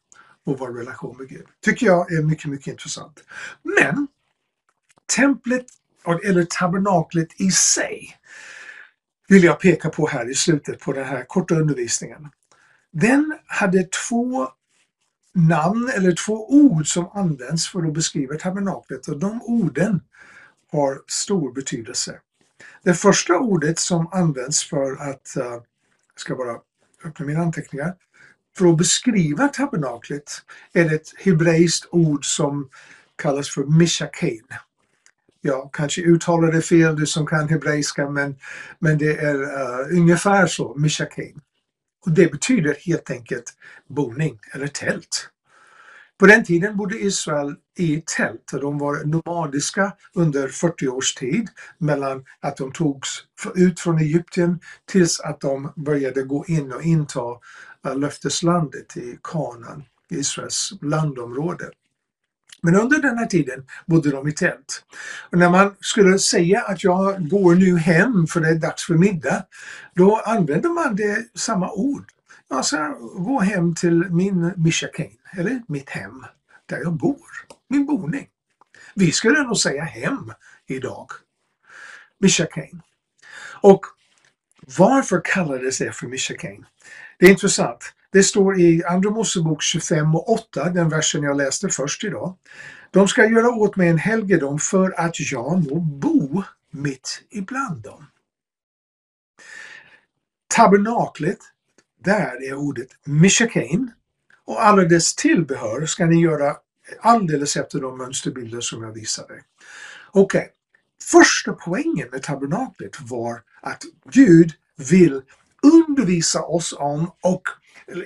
av 0.45 0.57
vår 0.57 0.73
relation 0.73 1.17
med 1.17 1.29
Gud. 1.29 1.45
Tycker 1.65 1.85
jag 1.85 2.11
är 2.11 2.21
mycket, 2.21 2.45
mycket 2.45 2.67
intressant. 2.67 3.23
Men 3.63 4.07
templet, 5.15 5.65
eller 6.23 6.45
tabernaklet 6.45 7.41
i 7.41 7.51
sig, 7.51 8.17
vill 9.27 9.43
jag 9.43 9.59
peka 9.59 9.89
på 9.89 10.07
här 10.07 10.29
i 10.29 10.35
slutet 10.35 10.79
på 10.79 10.93
den 10.93 11.05
här 11.05 11.23
korta 11.27 11.55
undervisningen. 11.55 12.29
Den 12.91 13.37
hade 13.45 13.87
två 14.09 14.47
namn 15.33 15.91
eller 15.95 16.15
två 16.25 16.53
ord 16.53 16.93
som 16.93 17.09
används 17.13 17.67
för 17.69 17.87
att 17.87 17.93
beskriva 17.93 18.35
tabernaklet 18.35 19.07
och 19.07 19.19
de 19.19 19.41
orden 19.41 20.01
har 20.71 21.01
stor 21.07 21.53
betydelse. 21.53 22.19
Det 22.83 22.93
första 22.93 23.39
ordet 23.39 23.79
som 23.79 24.07
används 24.11 24.63
för 24.63 24.91
att, 24.91 25.35
eh, 25.37 25.43
jag 25.43 25.63
ska 26.15 26.35
bara 26.35 26.57
öppna 27.05 27.25
mina 27.25 27.39
anteckningar, 27.39 27.95
för 28.57 28.67
att 28.67 28.77
beskriva 28.77 29.47
tabernaklet 29.47 30.31
är 30.73 30.89
det 30.89 30.95
ett 30.95 31.13
hebreiskt 31.17 31.87
ord 31.91 32.25
som 32.25 32.69
kallas 33.15 33.49
för 33.49 33.63
mishakein. 33.63 34.47
Jag 35.41 35.69
kanske 35.73 36.01
uttalar 36.01 36.51
det 36.51 36.61
fel, 36.61 36.95
du 36.95 37.05
som 37.05 37.27
kan 37.27 37.49
hebreiska, 37.49 38.09
men, 38.09 38.35
men 38.79 38.97
det 38.97 39.17
är 39.17 39.35
uh, 39.35 39.97
ungefär 39.97 40.47
så, 40.47 40.75
mishakein. 40.77 41.41
Och 42.05 42.11
det 42.11 42.31
betyder 42.31 42.77
helt 42.85 43.11
enkelt 43.11 43.53
boning 43.87 44.39
eller 44.53 44.67
tält. 44.67 45.29
På 46.21 46.27
den 46.27 46.43
tiden 46.43 46.77
bodde 46.77 46.99
Israel 46.99 47.55
i 47.77 48.03
tält 48.17 48.53
och 48.53 48.59
de 48.61 48.77
var 48.77 49.03
nomadiska 49.03 49.93
under 50.13 50.47
40 50.47 50.87
års 50.87 51.13
tid 51.13 51.49
mellan 51.77 52.25
att 52.39 52.57
de 52.57 52.71
togs 52.71 53.09
ut 53.55 53.79
från 53.79 53.97
Egypten 53.97 54.59
tills 54.85 55.19
att 55.19 55.41
de 55.41 55.73
började 55.75 56.23
gå 56.23 56.45
in 56.47 56.73
och 56.73 56.81
inta 56.81 57.21
äh, 57.85 57.97
löfteslandet 57.97 58.97
i 58.97 59.19
Kanaan, 59.23 59.83
Israels 60.09 60.73
landområde. 60.81 61.69
Men 62.61 62.75
under 62.75 62.99
den 63.01 63.17
här 63.17 63.25
tiden 63.25 63.65
bodde 63.85 64.11
de 64.11 64.27
i 64.27 64.31
tält. 64.31 64.85
Och 65.29 65.37
när 65.37 65.49
man 65.49 65.75
skulle 65.79 66.19
säga 66.19 66.61
att 66.61 66.83
jag 66.83 67.29
går 67.29 67.55
nu 67.55 67.77
hem 67.77 68.27
för 68.27 68.39
det 68.39 68.49
är 68.49 68.55
dags 68.55 68.85
för 68.85 68.93
middag, 68.93 69.45
då 69.95 70.17
använder 70.17 70.69
man 70.69 70.95
det 70.95 71.39
samma 71.39 71.71
ord. 71.71 72.05
Jag 72.49 72.65
ska 72.65 72.87
gå 73.15 73.39
hem 73.39 73.75
till 73.75 74.09
min 74.09 74.53
Mishakain, 74.57 75.17
eller 75.31 75.61
mitt 75.67 75.89
hem, 75.89 76.25
där 76.65 76.77
jag 76.77 76.93
bor, 76.93 77.27
min 77.69 77.85
boning. 77.85 78.27
Vi 78.95 79.11
skulle 79.11 79.43
nog 79.43 79.57
säga 79.57 79.83
hem 79.83 80.33
idag. 80.67 81.07
Mishakain. 82.19 82.81
Och 83.61 83.85
varför 84.77 85.21
kallades 85.23 85.77
det 85.77 85.91
för 85.91 86.07
Mishakain? 86.07 86.65
Det 87.19 87.25
är 87.25 87.29
intressant. 87.29 87.93
Det 88.11 88.23
står 88.23 88.59
i 88.59 88.83
Andra 88.83 89.09
Mosebok 89.09 89.61
25 89.61 90.15
och 90.15 90.29
8, 90.29 90.69
den 90.69 90.89
versen 90.89 91.23
jag 91.23 91.37
läste 91.37 91.69
först 91.69 92.03
idag. 92.03 92.37
De 92.91 93.07
ska 93.07 93.25
göra 93.25 93.49
åt 93.49 93.75
mig 93.75 93.89
en 93.89 93.97
helgedom 93.97 94.59
för 94.59 94.99
att 94.99 95.31
jag 95.31 95.71
må 95.71 95.79
bo 95.79 96.43
mitt 96.71 97.23
ibland 97.29 97.81
dem. 97.83 98.05
Tabernaklet, 100.47 101.39
där 101.99 102.49
är 102.49 102.53
ordet 102.53 102.87
Mishakain 103.03 103.91
och 104.45 104.65
alla 104.65 104.83
dess 104.83 105.15
tillbehör 105.15 105.85
ska 105.85 106.05
ni 106.05 106.21
göra 106.21 106.55
alldeles 106.99 107.57
efter 107.57 107.79
de 107.79 107.97
mönsterbilder 107.97 108.61
som 108.61 108.83
jag 108.83 108.91
visade. 108.91 109.33
Okej, 110.11 110.39
okay. 110.41 110.47
första 111.03 111.53
poängen 111.53 112.09
med 112.11 112.23
tabernaklet 112.23 113.01
var 113.01 113.41
att 113.61 113.83
Gud 114.11 114.51
vill 114.77 115.21
undervisa 115.63 116.41
oss 116.41 116.73
om 116.77 117.11
och 117.21 117.43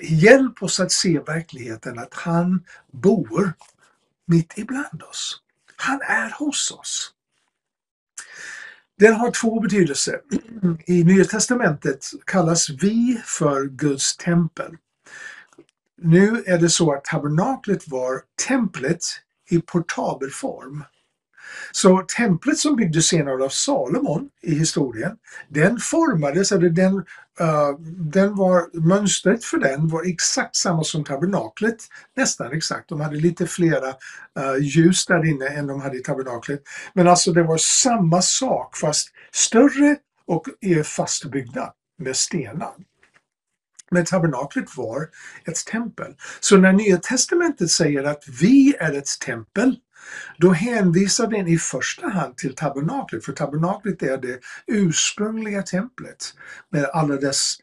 Hjälp 0.02 0.62
oss 0.62 0.80
att 0.80 0.92
se 0.92 1.18
verkligheten 1.18 1.98
att 1.98 2.14
han 2.14 2.64
bor 2.92 3.52
mitt 4.26 4.58
ibland 4.58 5.02
oss. 5.02 5.42
Han 5.76 6.00
är 6.02 6.30
hos 6.30 6.70
oss. 6.70 7.12
Den 8.98 9.14
har 9.14 9.30
två 9.30 9.60
betydelser. 9.60 10.20
I 10.86 11.04
Nya 11.04 11.24
Testamentet 11.24 12.06
kallas 12.24 12.70
vi 12.70 13.22
för 13.24 13.64
Guds 13.64 14.16
tempel. 14.16 14.76
Nu 16.02 16.44
är 16.46 16.58
det 16.58 16.68
så 16.68 16.92
att 16.92 17.04
tabernaklet 17.04 17.88
var 17.88 18.22
templet 18.48 19.00
i 19.50 19.60
portabel 19.60 20.30
form. 20.30 20.84
Så 21.72 22.04
templet 22.16 22.58
som 22.58 22.76
byggdes 22.76 23.06
senare 23.06 23.44
av 23.44 23.48
Salomon 23.48 24.28
i 24.42 24.54
historien, 24.54 25.16
den 25.48 25.78
formades, 25.78 26.52
eller 26.52 26.68
den, 26.68 26.94
uh, 27.40 27.78
den 27.96 28.36
var, 28.36 28.86
mönstret 28.88 29.44
för 29.44 29.58
den 29.58 29.88
var 29.88 30.10
exakt 30.10 30.56
samma 30.56 30.84
som 30.84 31.04
tabernaklet, 31.04 31.76
nästan 32.16 32.52
exakt. 32.52 32.88
De 32.88 33.00
hade 33.00 33.16
lite 33.16 33.46
flera 33.46 33.88
uh, 33.88 34.60
ljus 34.60 35.06
där 35.06 35.24
inne 35.26 35.46
än 35.46 35.66
de 35.66 35.80
hade 35.80 35.96
i 35.96 36.02
tabernaklet. 36.02 36.62
Men 36.92 37.08
alltså 37.08 37.32
det 37.32 37.42
var 37.42 37.56
samma 37.56 38.22
sak 38.22 38.76
fast 38.76 39.08
större 39.32 39.96
och 40.26 40.46
är 40.60 40.82
fastbyggda 40.82 41.72
med 41.98 42.16
stenar. 42.16 42.74
Men 43.90 44.04
tabernaklet 44.04 44.76
var 44.76 45.08
ett 45.44 45.66
tempel. 45.66 46.14
Så 46.40 46.56
när 46.56 46.72
Nya 46.72 46.96
Testamentet 46.96 47.70
säger 47.70 48.04
att 48.04 48.24
vi 48.40 48.74
är 48.78 48.92
ett 48.92 49.20
tempel 49.26 49.76
då 50.38 50.52
hänvisar 50.52 51.26
den 51.26 51.48
i 51.48 51.58
första 51.58 52.08
hand 52.08 52.36
till 52.36 52.54
tabernaklet, 52.54 53.24
för 53.24 53.32
tabernaklet 53.32 54.02
är 54.02 54.18
det 54.18 54.40
ursprungliga 54.66 55.62
templet 55.62 56.34
med 56.70 56.84
alla 56.84 57.16
dess 57.16 57.56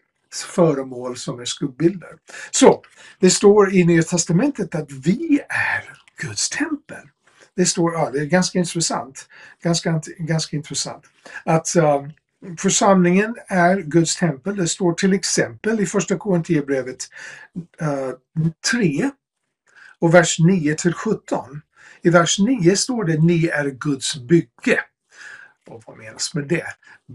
föremål 0.45 1.17
som 1.17 1.39
är 1.39 1.45
skuggbilder. 1.45 2.09
Så 2.51 2.81
det 3.19 3.29
står 3.29 3.73
i 3.73 3.83
Nya 3.83 4.03
Testamentet 4.03 4.75
att 4.75 4.91
vi 4.91 5.39
är 5.49 5.97
Guds 6.17 6.49
tempel. 6.49 7.09
Det 7.55 7.65
står, 7.65 7.93
ja 7.93 8.09
det 8.13 8.19
är 8.19 8.25
ganska 8.25 8.59
intressant, 8.59 9.27
ganska, 9.63 10.01
ganska 10.17 10.55
intressant 10.55 11.03
att 11.45 11.75
uh, 11.77 12.07
församlingen 12.57 13.35
är 13.47 13.77
Guds 13.77 14.15
tempel. 14.15 14.55
Det 14.55 14.67
står 14.67 14.93
till 14.93 15.13
exempel 15.13 15.79
i 15.79 15.85
första 15.85 16.17
Korinthierbrevet 16.17 16.97
eh, 17.81 18.09
3 18.71 19.09
och 19.99 20.13
vers 20.13 20.39
9 20.39 20.75
till 20.75 20.93
17 20.93 21.61
i 22.05 22.09
vers 22.09 22.39
9 22.39 22.75
står 22.75 23.03
det 23.03 23.17
ni 23.17 23.45
är 23.45 23.69
Guds 23.69 24.15
bygge. 24.15 24.79
Och 25.67 25.83
vad 25.85 25.97
menas 25.97 26.33
med 26.33 26.47
det? 26.47 26.65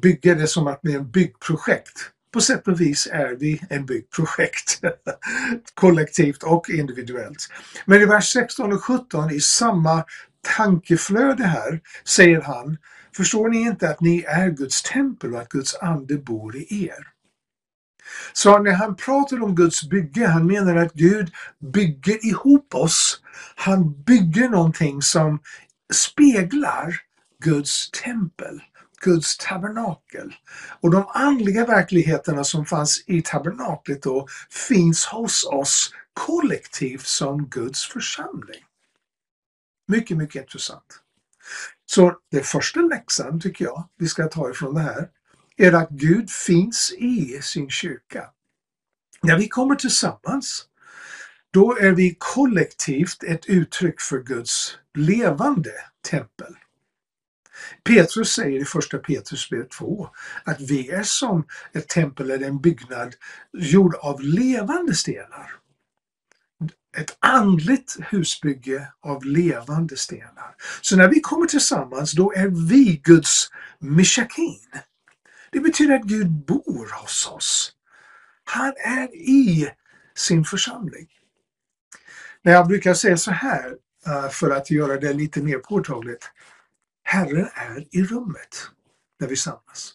Bygge 0.02 0.32
är 0.32 0.46
som 0.46 0.66
att 0.66 0.82
med 0.82 0.96
en 0.96 1.10
byggprojekt. 1.10 2.10
På 2.32 2.40
sätt 2.40 2.68
och 2.68 2.80
vis 2.80 3.08
är 3.12 3.34
vi 3.34 3.60
en 3.70 3.86
byggprojekt. 3.86 4.80
Kollektivt 5.74 6.42
och 6.42 6.70
individuellt. 6.70 7.48
Men 7.84 8.02
i 8.02 8.04
vers 8.04 8.32
16 8.32 8.72
och 8.72 8.84
17 8.84 9.30
i 9.30 9.40
samma 9.40 10.04
tankeflöde 10.56 11.44
här 11.44 11.80
säger 12.04 12.40
han 12.40 12.78
Förstår 13.18 13.48
ni 13.48 13.61
inte 13.61 13.90
att 13.90 14.00
ni 14.00 14.22
är 14.22 14.50
Guds 14.50 14.83
tempel 14.83 15.35
och 15.35 15.40
att 15.40 15.48
Guds 15.48 15.74
ande 15.74 16.18
bor 16.18 16.57
i 16.57 16.85
er? 16.87 17.09
Så 18.33 18.59
när 18.59 18.72
han 18.72 18.96
pratar 18.96 19.42
om 19.42 19.54
Guds 19.54 19.88
bygge, 19.88 20.26
han 20.26 20.46
menar 20.46 20.76
att 20.76 20.92
Gud 20.92 21.31
bygger 21.72 22.26
ihop 22.26 22.74
oss. 22.74 23.22
Han 23.54 24.02
bygger 24.02 24.48
någonting 24.48 25.02
som 25.02 25.40
speglar 25.92 27.00
Guds 27.42 27.90
tempel, 27.90 28.62
Guds 29.00 29.37
tabernakel. 29.37 30.35
Och 30.81 30.90
de 30.90 31.07
andliga 31.09 31.66
verkligheterna 31.66 32.44
som 32.44 32.66
fanns 32.66 33.04
i 33.07 33.22
tabernaklet 33.22 34.02
då 34.02 34.26
finns 34.68 35.04
hos 35.04 35.44
oss 35.44 35.92
kollektivt 36.12 37.07
som 37.07 37.48
Guds 37.48 37.85
församling. 37.85 38.64
Mycket, 39.88 40.16
mycket 40.16 40.42
intressant. 40.42 41.02
Så 41.87 42.16
den 42.30 42.44
första 42.44 42.80
läxan 42.80 43.40
tycker 43.40 43.64
jag 43.64 43.88
vi 43.96 44.08
ska 44.08 44.28
ta 44.28 44.50
ifrån 44.50 44.74
det 44.74 44.80
här 44.80 45.08
är 45.56 45.72
att 45.72 45.90
Gud 45.90 46.30
finns 46.30 46.92
i 46.98 47.40
sin 47.42 47.70
kyrka. 47.70 48.24
När 49.22 49.38
vi 49.38 49.48
kommer 49.48 49.74
tillsammans, 49.74 50.66
då 51.50 51.78
är 51.78 51.92
vi 51.92 52.16
kollektivt 52.18 53.22
ett 53.22 53.46
uttryck 53.46 54.00
för 54.00 54.18
Guds 54.18 54.78
levande 54.94 55.72
tempel. 56.11 56.56
Petrus 57.84 58.32
säger 58.32 58.61
i 58.61 58.64
första 58.64 58.98
Petrus 58.98 59.48
2 59.78 60.08
att 60.44 60.61
vi 60.61 60.90
är 60.90 61.02
som 61.02 61.46
ett 61.72 61.88
tempel 61.88 62.30
eller 62.30 62.46
en 62.46 62.61
byggnad 62.61 63.14
gjord 63.52 63.94
av 63.94 64.20
levande 64.20 64.94
stenar. 64.94 65.58
Ett 66.96 67.16
andligt 67.20 67.96
husbygge 68.01 68.92
av 69.01 69.24
levande 69.24 69.96
stenar. 69.96 70.55
Så 70.81 70.96
när 70.96 71.09
vi 71.09 71.20
kommer 71.20 71.46
tillsammans 71.46 72.12
då 72.12 72.33
är 72.33 72.68
vi 72.68 73.01
Guds 73.05 73.51
mishakin. 73.79 74.70
Det 75.53 75.61
betyder 75.61 75.94
att 75.94 76.03
Gud 76.03 76.31
bor 76.31 77.01
hos 77.01 77.27
oss. 77.27 77.72
Han 78.44 78.72
är 78.85 79.16
i 79.16 79.70
sin 80.14 80.44
församling. 80.44 81.09
När 82.42 82.53
jag 82.53 82.68
brukar 82.68 82.94
säga 82.94 83.16
så 83.16 83.31
här 83.31 83.77
eh, 84.07 84.29
för 84.29 84.51
att 84.51 84.70
göra 84.70 84.96
det 84.96 85.12
lite 85.12 85.42
mer 85.42 85.59
påtagligt. 85.59 86.31
Herren 87.03 87.48
är 87.55 87.96
i 87.96 88.05
rummet 88.05 88.70
när 89.20 89.29
vi 89.29 89.37
samlas. 89.37 89.94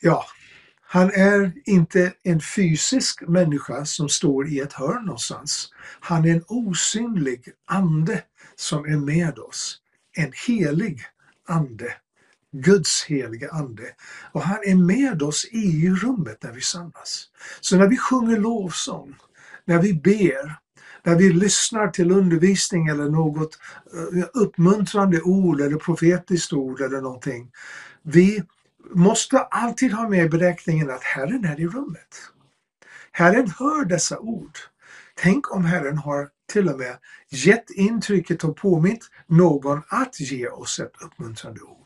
Ja, 0.00 0.26
han 0.94 1.10
är 1.10 1.52
inte 1.64 2.12
en 2.22 2.40
fysisk 2.40 3.22
människa 3.28 3.84
som 3.84 4.08
står 4.08 4.48
i 4.48 4.60
ett 4.60 4.72
hörn 4.72 5.04
någonstans. 5.04 5.68
Han 6.00 6.24
är 6.24 6.30
en 6.30 6.44
osynlig 6.48 7.48
ande 7.66 8.22
som 8.56 8.84
är 8.84 8.96
med 8.96 9.38
oss. 9.38 9.78
En 10.16 10.32
helig 10.46 11.00
ande 11.48 11.94
Guds 12.52 13.04
heliga 13.04 13.50
Ande. 13.50 13.82
Och 14.32 14.42
han 14.42 14.58
är 14.64 14.74
med 14.74 15.22
oss 15.22 15.44
i 15.44 15.90
rummet 15.90 16.42
när 16.42 16.52
vi 16.52 16.60
samlas. 16.60 17.28
Så 17.60 17.76
när 17.76 17.88
vi 17.88 17.96
sjunger 17.96 18.36
lovsång, 18.36 19.14
när 19.64 19.78
vi 19.78 19.94
ber, 19.94 20.56
när 21.02 21.14
vi 21.16 21.32
lyssnar 21.32 21.88
till 21.88 22.10
undervisning 22.10 22.86
eller 22.86 23.08
något 23.08 23.58
eh, 23.94 24.24
uppmuntrande 24.34 25.20
ord 25.20 25.60
eller 25.60 25.76
profetiskt 25.76 26.52
ord 26.52 26.80
eller 26.80 27.00
någonting. 27.00 27.50
Vi 28.02 28.42
måste 28.90 29.38
alltid 29.38 29.92
ha 29.92 30.08
med 30.08 30.24
i 30.24 30.28
beräkningen 30.28 30.90
att 30.90 31.02
Herren 31.02 31.44
är 31.44 31.60
i 31.60 31.66
rummet. 31.66 32.16
Herren 33.12 33.52
hör 33.58 33.84
dessa 33.84 34.18
ord. 34.18 34.58
Tänk 35.14 35.54
om 35.54 35.64
Herren 35.64 35.98
har 35.98 36.28
till 36.52 36.68
och 36.68 36.78
med 36.78 36.96
gett 37.28 37.70
intrycket 37.70 38.44
och 38.44 38.56
påmint 38.56 39.10
någon 39.26 39.82
att 39.88 40.20
ge 40.20 40.48
oss 40.48 40.80
ett 40.80 41.02
uppmuntrande 41.02 41.60
ord 41.60 41.82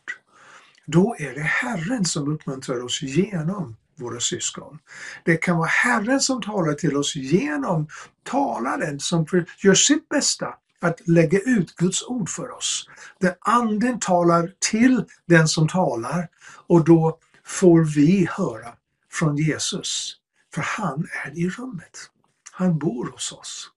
då 0.87 1.16
är 1.18 1.35
det 1.35 1.40
Herren 1.40 2.04
som 2.04 2.32
uppmuntrar 2.32 2.85
oss 2.85 3.02
genom 3.02 3.76
våra 3.94 4.20
syskon. 4.20 4.78
Det 5.24 5.37
kan 5.37 5.56
vara 5.56 5.68
Herren 5.68 6.20
som 6.20 6.42
talar 6.42 6.72
till 6.72 6.96
oss 6.96 7.16
genom 7.16 7.88
talaren 8.22 9.00
som 9.00 9.26
gör 9.59 9.74
sitt 9.74 10.09
bästa 10.09 10.54
att 10.81 11.09
lägga 11.09 11.39
ut 11.39 11.77
Guds 11.77 12.03
ord 12.03 12.29
för 12.29 12.51
oss. 12.51 12.89
Där 13.21 13.37
anden 13.41 14.01
talar 14.01 14.53
till 14.59 15.05
den 15.27 15.49
som 15.49 15.69
talar 15.69 16.29
och 16.67 16.85
då 16.85 17.19
får 17.45 17.95
vi 17.95 18.29
höra 18.31 18.75
från 19.12 19.37
Jesus. 19.37 20.17
För 20.55 20.62
han 20.62 21.09
är 21.25 21.39
i 21.39 21.49
rummet. 21.49 22.11
Han 22.53 22.79
bor 22.79 23.11
hos 23.11 23.33
oss. 23.33 23.71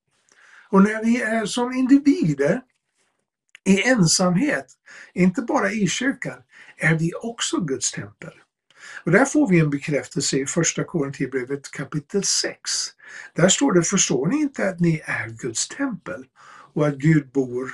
Och 0.69 0.83
när 0.83 1.03
vi 1.03 1.21
är 1.21 1.45
som 1.45 1.73
individer 1.73 2.61
i 3.63 3.83
ensamhet, 3.83 4.65
inte 5.13 5.41
bara 5.41 5.71
i 5.71 5.87
kyrkan, 5.87 6.41
är 6.77 6.95
vi 6.95 7.11
också 7.21 7.61
Guds 7.61 7.91
tempel. 7.91 8.33
Och 9.03 9.11
där 9.11 9.25
får 9.25 9.49
vi 9.49 9.59
en 9.59 9.69
bekräftelse 9.69 10.37
i 10.37 10.45
första 10.45 10.83
Korinthierbrevet 10.83 11.71
kapitel 11.71 12.23
6. 12.23 12.59
Där 13.35 13.49
står 13.49 13.73
det, 13.73 13.83
förstår 13.83 14.27
ni 14.27 14.41
inte 14.41 14.69
att 14.69 14.79
ni 14.79 15.01
är 15.05 15.29
Guds 15.29 15.67
tempel 15.67 16.25
och 16.73 16.87
att 16.87 16.95
Gud 16.95 17.31
bor 17.31 17.71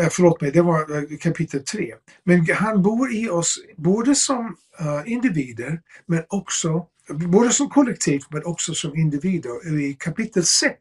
eh, 0.00 0.08
Förlåt 0.10 0.40
mig, 0.40 0.50
det 0.50 0.62
var 0.62 0.96
eh, 0.96 1.18
kapitel 1.18 1.64
3. 1.64 1.94
Men 2.24 2.46
han 2.54 2.82
bor 2.82 3.12
i 3.12 3.28
oss 3.28 3.58
både 3.76 4.14
som 4.14 4.56
uh, 4.80 5.12
individer 5.12 5.80
men 6.06 6.24
också 6.28 6.86
både 7.14 7.50
som 7.50 7.68
kollektiv 7.68 8.20
men 8.30 8.44
också 8.44 8.74
som 8.74 8.96
individer. 8.96 9.80
I 9.80 9.94
kapitel 9.94 10.44
6 10.44 10.76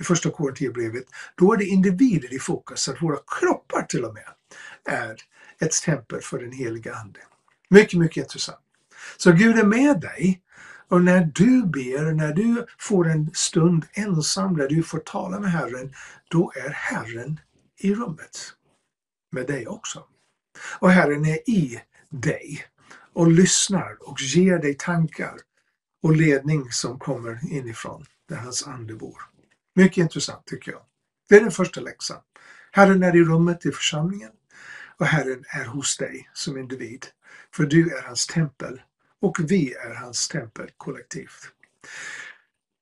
i 0.00 0.04
första 0.04 0.30
Korinthierbrevet, 0.30 1.04
då 1.36 1.52
är 1.52 1.56
det 1.56 1.64
individer 1.64 2.34
i 2.34 2.38
fokus, 2.38 2.88
att 2.88 3.02
våra 3.02 3.18
kroppar 3.40 3.82
till 3.82 4.04
och 4.04 4.14
med 4.14 4.28
är 4.84 5.16
ett 5.60 5.72
tempel 5.84 6.20
för 6.20 6.38
den 6.38 6.52
heliga 6.52 6.94
Ande. 6.94 7.20
Mycket, 7.68 7.98
mycket 7.98 8.16
intressant. 8.16 8.58
Så 9.16 9.32
Gud 9.32 9.58
är 9.58 9.64
med 9.64 10.00
dig 10.00 10.40
och 10.92 11.02
när 11.02 11.30
du 11.34 11.66
ber, 11.66 12.12
när 12.12 12.32
du 12.32 12.66
får 12.78 13.08
en 13.08 13.30
stund 13.34 13.86
ensam 13.92 14.56
där 14.56 14.68
du 14.68 14.82
får 14.82 14.98
tala 14.98 15.40
med 15.40 15.50
Herren, 15.50 15.94
då 16.30 16.52
är 16.56 16.70
Herren 16.70 17.40
i 17.78 17.94
rummet 17.94 18.38
med 19.30 19.46
dig 19.46 19.66
också. 19.66 20.04
Och 20.78 20.90
Herren 20.90 21.24
är 21.24 21.50
i 21.50 21.80
dig 22.08 22.64
och 23.12 23.30
lyssnar 23.30 24.08
och 24.08 24.20
ger 24.20 24.58
dig 24.58 24.74
tankar 24.74 25.34
och 26.02 26.16
ledning 26.16 26.70
som 26.70 26.98
kommer 26.98 27.52
inifrån 27.52 28.04
där 28.28 28.36
hans 28.36 28.66
ande 28.66 28.94
bor. 28.94 29.22
Mycket 29.74 30.02
intressant 30.02 30.46
tycker 30.46 30.72
jag. 30.72 30.82
Det 31.28 31.36
är 31.36 31.40
den 31.40 31.50
första 31.50 31.80
läxan. 31.80 32.20
Herren 32.72 33.02
är 33.02 33.16
i 33.16 33.24
rummet 33.24 33.66
i 33.66 33.70
församlingen 33.70 34.32
och 34.96 35.06
Herren 35.06 35.44
är 35.48 35.64
hos 35.64 35.96
dig 35.96 36.30
som 36.32 36.58
individ. 36.58 37.06
För 37.54 37.64
du 37.64 37.96
är 37.96 38.02
hans 38.02 38.26
tempel 38.26 38.80
och 39.22 39.36
vi 39.40 39.74
är 39.74 39.94
hans 39.94 40.28
tempel 40.28 40.70
kollektivt. 40.76 41.48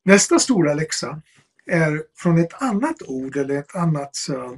Nästa 0.04 0.38
stora 0.38 0.74
läxa 0.74 1.22
är 1.66 2.02
från 2.16 2.38
ett 2.38 2.62
annat 2.62 3.02
ord 3.02 3.36
eller 3.36 3.58
ett 3.58 3.76
annat 3.76 4.18
uh, 4.30 4.52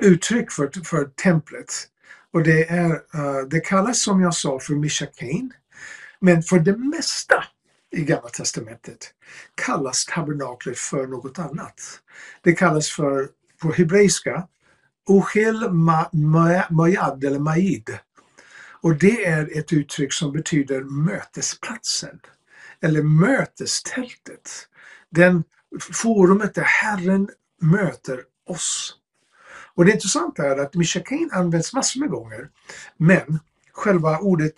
uttryck 0.00 0.52
för, 0.52 0.84
för 0.84 1.04
templet. 1.04 1.88
Och 2.32 2.42
det, 2.42 2.68
är, 2.68 2.90
uh, 2.90 3.48
det 3.50 3.60
kallas 3.60 4.02
som 4.02 4.20
jag 4.20 4.34
sa 4.34 4.58
för 4.58 4.74
Mishakain. 4.74 5.52
Men 6.20 6.42
för 6.42 6.58
det 6.58 6.76
mesta 6.76 7.44
i 7.90 8.04
Gamla 8.04 8.28
Testamentet 8.28 9.14
kallas 9.54 10.04
tabernaklet 10.04 10.78
för 10.78 11.06
något 11.06 11.38
annat. 11.38 12.00
Det 12.42 12.52
kallas 12.52 12.90
för, 12.90 13.28
på 13.62 13.72
hebreiska, 13.72 14.48
Ochel 15.06 15.72
Mayad 16.70 17.24
eller 17.24 17.38
Maid. 17.38 17.98
Och 18.84 18.96
det 18.98 19.26
är 19.26 19.58
ett 19.58 19.72
uttryck 19.72 20.12
som 20.12 20.32
betyder 20.32 20.82
mötesplatsen 20.82 22.20
eller 22.80 23.02
mötestältet. 23.02 24.68
Den 25.10 25.44
forumet 25.92 26.54
där 26.54 26.62
Herren 26.62 27.28
möter 27.60 28.20
oss. 28.46 28.96
Och 29.74 29.84
det 29.84 29.92
intressanta 29.92 30.46
är 30.46 30.56
att 30.58 30.74
Mishakain 30.74 31.30
används 31.32 31.72
massor 31.72 32.00
med 32.00 32.10
gånger 32.10 32.50
men 32.96 33.38
själva 33.72 34.18
ordet 34.18 34.54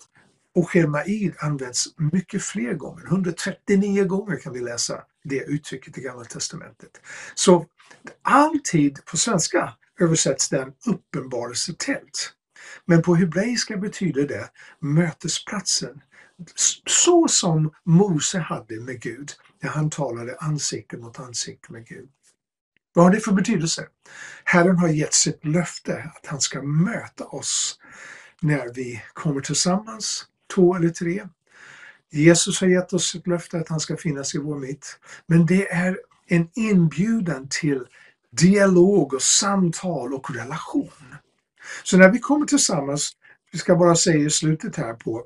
Ochermaid 0.55 1.35
används 1.39 1.87
mycket 1.97 2.43
fler 2.43 2.73
gånger. 2.73 3.05
139 3.05 4.03
gånger 4.03 4.37
kan 4.37 4.53
vi 4.53 4.59
läsa 4.59 5.03
det 5.23 5.39
uttrycket 5.39 5.97
i 5.97 6.01
Gamla 6.01 6.25
Testamentet. 6.25 7.01
Så 7.35 7.65
alltid 8.21 9.05
på 9.05 9.17
svenska 9.17 9.73
översätts 9.99 10.49
den 10.49 10.73
uppenbarelsetält. 10.85 12.33
Men 12.85 13.01
på 13.01 13.15
hebreiska 13.15 13.77
betyder 13.77 14.27
det 14.27 14.49
mötesplatsen. 14.79 16.01
Så 16.85 17.27
som 17.27 17.71
Mose 17.83 18.39
hade 18.39 18.79
med 18.79 19.01
Gud 19.01 19.31
när 19.61 19.69
han 19.69 19.89
talade 19.89 20.37
ansikte 20.39 20.97
mot 20.97 21.19
ansikte 21.19 21.73
med 21.73 21.87
Gud. 21.87 22.09
Vad 22.93 23.05
har 23.05 23.11
det 23.11 23.19
för 23.19 23.31
betydelse? 23.31 23.87
Herren 24.43 24.77
har 24.77 24.87
gett 24.87 25.13
sitt 25.13 25.45
löfte 25.45 26.11
att 26.15 26.25
han 26.25 26.41
ska 26.41 26.61
möta 26.61 27.25
oss 27.25 27.79
när 28.41 28.73
vi 28.73 29.01
kommer 29.13 29.41
tillsammans, 29.41 30.25
två 30.55 30.75
eller 30.75 30.89
tre. 30.89 31.27
Jesus 32.11 32.61
har 32.61 32.67
gett 32.67 32.93
oss 32.93 33.15
ett 33.15 33.27
löfte 33.27 33.57
att 33.57 33.69
han 33.69 33.79
ska 33.79 33.97
finnas 33.97 34.35
i 34.35 34.37
vår 34.37 34.57
mitt. 34.57 34.99
Men 35.27 35.45
det 35.45 35.71
är 35.71 35.99
en 36.27 36.49
inbjudan 36.55 37.47
till 37.49 37.85
dialog 38.31 39.13
och 39.13 39.21
samtal 39.21 40.13
och 40.13 40.35
relation. 40.35 41.15
Så 41.83 41.97
när 41.97 42.11
vi 42.11 42.19
kommer 42.19 42.45
tillsammans, 42.45 43.11
vi 43.51 43.59
ska 43.59 43.75
bara 43.75 43.95
säga 43.95 44.25
i 44.25 44.29
slutet 44.29 44.75
här 44.75 44.93
på, 44.93 45.23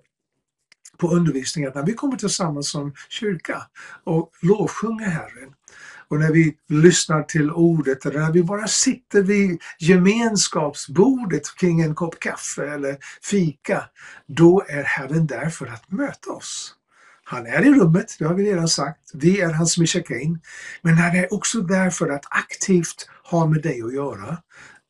på 0.97 1.11
undervisningen, 1.11 1.69
att 1.69 1.75
när 1.75 1.85
vi 1.85 1.93
kommer 1.93 2.17
tillsammans 2.17 2.71
som 2.71 2.93
kyrka 3.09 3.61
och 4.03 4.31
lovsjunger 4.41 5.07
Herren 5.09 5.53
och 6.11 6.19
när 6.19 6.31
vi 6.31 6.57
lyssnar 6.69 7.23
till 7.23 7.51
ordet 7.51 8.05
eller 8.05 8.19
när 8.19 8.31
vi 8.31 8.43
bara 8.43 8.67
sitter 8.67 9.21
vid 9.21 9.61
gemenskapsbordet 9.79 11.55
kring 11.55 11.81
en 11.81 11.95
kopp 11.95 12.19
kaffe 12.19 12.73
eller 12.73 12.97
fika, 13.21 13.83
då 14.27 14.63
är 14.67 14.83
Herren 14.83 15.27
där 15.27 15.49
för 15.49 15.65
att 15.65 15.91
möta 15.91 16.31
oss. 16.31 16.75
Han 17.23 17.45
är 17.45 17.61
i 17.65 17.73
rummet, 17.73 18.15
det 18.19 18.25
har 18.25 18.33
vi 18.33 18.51
redan 18.51 18.67
sagt. 18.67 19.11
Vi 19.13 19.41
är 19.41 19.51
hans 19.51 19.77
Mishakain. 19.77 20.39
Men 20.81 20.97
han 20.97 21.15
är 21.15 21.33
också 21.33 21.61
där 21.61 21.89
för 21.89 22.09
att 22.09 22.25
aktivt 22.29 23.09
ha 23.23 23.45
med 23.45 23.61
dig 23.61 23.81
att 23.81 23.93
göra. 23.93 24.37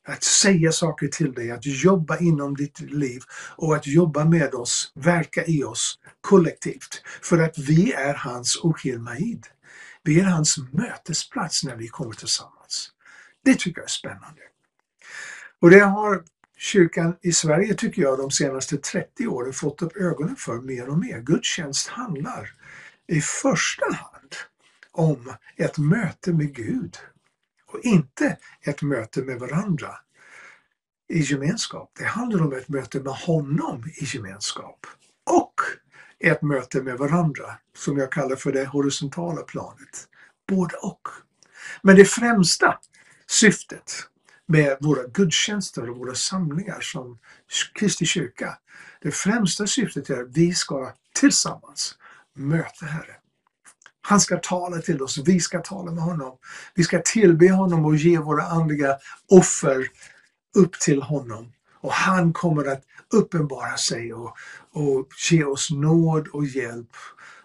Att 0.04 0.22
säga 0.24 0.72
saker 0.72 1.08
till 1.08 1.32
dig, 1.32 1.50
att 1.50 1.66
jobba 1.66 2.18
inom 2.18 2.56
ditt 2.56 2.80
liv 2.80 3.22
och 3.56 3.76
att 3.76 3.86
jobba 3.86 4.24
med 4.24 4.54
oss, 4.54 4.92
verka 4.94 5.44
i 5.44 5.64
oss 5.64 5.98
kollektivt. 6.20 7.02
För 7.22 7.38
att 7.38 7.58
vi 7.58 7.92
är 7.92 8.14
hans 8.14 8.60
Ohilmaid. 8.62 9.46
Vi 10.02 10.20
är 10.20 10.24
hans 10.24 10.56
mötesplats 10.72 11.64
när 11.64 11.76
vi 11.76 11.88
kommer 11.88 12.14
tillsammans. 12.14 12.90
Det 13.44 13.58
tycker 13.58 13.80
jag 13.80 13.86
är 13.86 13.90
spännande. 13.90 14.40
Och 15.60 15.70
det 15.70 15.80
har 15.80 16.22
kyrkan 16.56 17.16
i 17.22 17.32
Sverige 17.32 17.74
tycker 17.74 18.02
jag 18.02 18.18
de 18.18 18.30
senaste 18.30 18.76
30 18.76 19.26
åren 19.26 19.52
fått 19.52 19.82
upp 19.82 19.96
ögonen 19.96 20.36
för 20.36 20.60
mer 20.60 20.88
och 20.88 20.98
mer. 20.98 21.20
Gudstjänst 21.20 21.88
handlar 21.88 22.50
i 23.06 23.20
första 23.20 23.84
hand 23.84 24.34
om 24.92 25.34
ett 25.56 25.78
möte 25.78 26.32
med 26.32 26.54
Gud 26.54 26.96
och 27.72 27.80
inte 27.82 28.36
ett 28.60 28.82
möte 28.82 29.22
med 29.22 29.38
varandra 29.38 29.96
i 31.08 31.20
gemenskap. 31.20 31.90
Det 31.98 32.04
handlar 32.04 32.42
om 32.42 32.52
ett 32.52 32.68
möte 32.68 33.00
med 33.00 33.12
honom 33.12 33.84
i 34.00 34.04
gemenskap 34.04 34.86
och 35.24 35.54
ett 36.18 36.42
möte 36.42 36.82
med 36.82 36.98
varandra 36.98 37.58
som 37.76 37.98
jag 37.98 38.12
kallar 38.12 38.36
för 38.36 38.52
det 38.52 38.66
horisontala 38.66 39.42
planet. 39.42 40.08
Både 40.48 40.76
och. 40.76 41.08
Men 41.82 41.96
det 41.96 42.04
främsta 42.04 42.78
syftet 43.26 43.92
med 44.46 44.76
våra 44.80 45.06
gudstjänster 45.08 45.90
och 45.90 45.96
våra 45.96 46.14
samlingar 46.14 46.80
som 46.80 47.18
Kristi 47.74 48.06
kyrka. 48.06 48.58
Det 49.00 49.10
främsta 49.10 49.66
syftet 49.66 50.10
är 50.10 50.22
att 50.22 50.36
vi 50.36 50.54
ska 50.54 50.92
tillsammans 51.14 51.98
möta 52.34 52.86
Herren. 52.86 53.21
Han 54.02 54.20
ska 54.20 54.36
tala 54.36 54.78
till 54.78 55.02
oss, 55.02 55.18
vi 55.18 55.40
ska 55.40 55.60
tala 55.60 55.90
med 55.90 56.04
honom. 56.04 56.38
Vi 56.74 56.84
ska 56.84 57.02
tillbe 57.04 57.50
honom 57.50 57.84
och 57.84 57.96
ge 57.96 58.18
våra 58.18 58.42
andliga 58.42 58.96
offer 59.30 59.88
upp 60.56 60.80
till 60.80 61.02
honom. 61.02 61.52
Och 61.80 61.92
han 61.92 62.32
kommer 62.32 62.64
att 62.64 62.82
uppenbara 63.12 63.76
sig 63.76 64.12
och, 64.14 64.36
och 64.72 65.08
ge 65.30 65.44
oss 65.44 65.70
nåd 65.70 66.28
och 66.28 66.44
hjälp 66.44 66.90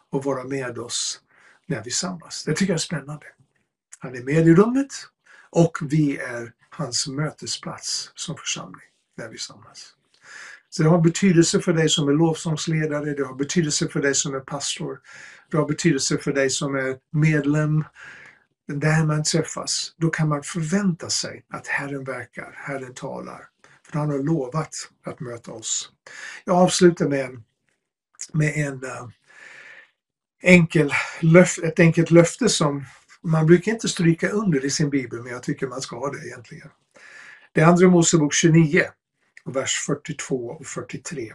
och 0.10 0.24
vara 0.24 0.44
med 0.44 0.78
oss 0.78 1.22
när 1.66 1.84
vi 1.84 1.92
samlas. 1.92 2.44
Det 2.44 2.54
tycker 2.54 2.74
jag 2.74 2.78
är 2.78 2.80
spännande. 2.80 3.26
Han 4.00 4.16
är 4.16 4.24
med 4.24 4.48
i 4.48 4.56
rummet 4.56 4.94
och 5.50 5.78
vi 5.82 6.18
är 6.18 6.54
hans 6.70 7.08
mötesplats 7.08 8.12
som 8.16 8.38
församling 8.38 8.88
när 9.18 9.30
vi 9.30 9.38
samlas. 9.38 9.94
Så 10.70 10.84
det 10.84 10.90
har 10.90 11.02
betydelse 11.02 11.60
för 11.60 11.74
dig 11.74 11.90
som 11.90 12.08
är 12.08 12.14
lovsångsledare, 12.14 13.14
det 13.14 13.24
har 13.24 13.36
betydelse 13.36 13.88
för 13.88 14.02
dig 14.02 14.16
som 14.16 14.36
är 14.36 14.40
pastor, 14.40 15.00
det 15.52 15.58
har 15.58 15.68
betydelse 15.68 16.18
för 16.18 16.34
dig 16.34 16.50
som 16.50 16.76
är 16.76 16.98
medlem. 17.12 17.84
Där 18.68 19.06
man 19.06 19.24
träffas, 19.24 19.94
då 19.98 20.10
kan 20.10 20.30
man 20.30 20.44
förvänta 20.44 21.10
sig 21.10 21.46
att 21.50 21.68
Herren 21.68 22.04
verkar, 22.04 22.54
Herren 22.56 22.94
talar. 22.94 23.48
För 23.84 24.00
han 24.00 24.10
har 24.10 24.20
lovat 24.20 24.76
att 25.04 25.20
möta 25.20 25.52
oss. 25.52 25.92
Jag 26.46 26.56
avslutar 26.56 27.08
med 27.08 27.26
en, 27.26 27.44
med 28.34 28.58
en 28.58 28.84
uh, 28.84 29.10
enkel 30.42 30.94
löf, 31.22 31.58
ett 31.64 31.80
enkelt 31.80 32.12
löfte 32.12 32.50
som 32.50 32.86
man 33.22 33.46
brukar 33.46 33.72
inte 33.72 33.88
stryka 33.88 34.30
under 34.30 34.66
i 34.66 34.70
sin 34.70 34.90
bibel, 34.90 35.22
men 35.22 35.32
jag 35.32 35.44
tycker 35.44 35.68
man 35.68 35.82
ska 35.82 36.00
ha 36.00 36.12
det 36.12 36.28
egentligen. 36.28 36.70
Det 37.52 37.62
är 37.62 37.66
Andra 37.66 37.88
Mosebok 37.88 38.34
29, 38.34 38.84
vers 39.46 39.84
42 39.86 40.36
och 40.36 40.66
43. 40.66 41.34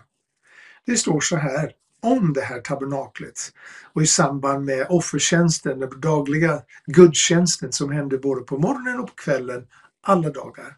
Det 0.87 0.97
står 0.97 1.21
så 1.21 1.37
här 1.37 1.73
om 2.03 2.33
det 2.33 2.41
här 2.41 2.61
tabernaklet 2.61 3.53
och 3.93 4.03
i 4.03 4.07
samband 4.07 4.65
med 4.65 4.87
offertjänsten, 4.89 5.81
den 5.81 6.01
dagliga 6.01 6.63
gudstjänsten 6.87 7.73
som 7.73 7.93
händer 7.93 8.19
både 8.19 8.43
på 8.43 8.59
morgonen 8.59 9.01
och 9.01 9.07
på 9.07 9.15
kvällen 9.15 9.67
alla 10.03 10.31
dagar. 10.31 10.77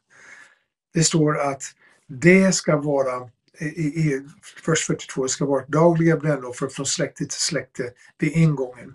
Det 0.95 1.05
står 1.05 1.41
att 1.41 1.63
det 2.09 2.53
ska 2.53 2.77
vara 2.77 3.31
i, 3.61 3.65
i 3.65 4.27
vers 4.67 4.87
42 4.87 5.29
ska 5.29 5.45
vara 5.45 5.65
dagliga 5.69 6.17
brännoffer 6.17 6.69
från 6.69 6.87
släkte 6.87 7.25
till 7.25 7.41
släkte 7.41 7.93
vid 8.19 8.33
ingången 8.33 8.95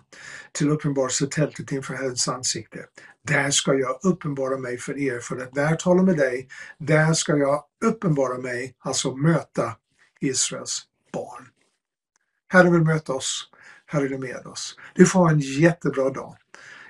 till 0.52 0.70
uppenbarelsetältet 0.70 1.72
inför 1.72 1.94
Herrens 1.94 2.28
ansikte. 2.28 2.78
Där 3.22 3.50
ska 3.50 3.74
jag 3.74 3.98
uppenbara 4.02 4.58
mig 4.58 4.78
för 4.78 4.98
er, 4.98 5.18
för 5.18 5.36
att 5.36 5.54
där 5.54 5.76
talar 5.76 6.02
med 6.02 6.16
dig, 6.16 6.48
där 6.78 7.12
ska 7.12 7.36
jag 7.36 7.64
uppenbara 7.84 8.38
mig, 8.38 8.74
alltså 8.78 9.16
möta 9.16 9.76
Israels 10.20 10.82
barn. 11.12 11.49
Herren 12.52 12.72
vill 12.72 12.82
möta 12.82 13.12
oss, 13.12 13.50
Herren 13.86 14.12
är 14.12 14.18
med 14.18 14.46
oss. 14.46 14.76
Du 14.94 15.06
får 15.06 15.20
ha 15.20 15.30
en 15.30 15.40
jättebra 15.40 16.10
dag. 16.10 16.36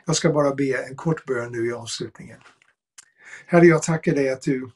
Jag 0.05 0.17
ska 0.17 0.33
bara 0.33 0.55
be 0.55 0.87
en 0.89 0.97
kort 0.97 1.25
bön 1.25 1.53
nu 1.53 1.67
i 1.67 1.73
avslutningen. 1.73 2.41
Herre, 3.47 3.67
jag 3.67 3.83
tackar 3.83 4.15
dig 4.15 4.31
att 4.31 4.43
du 4.43 4.71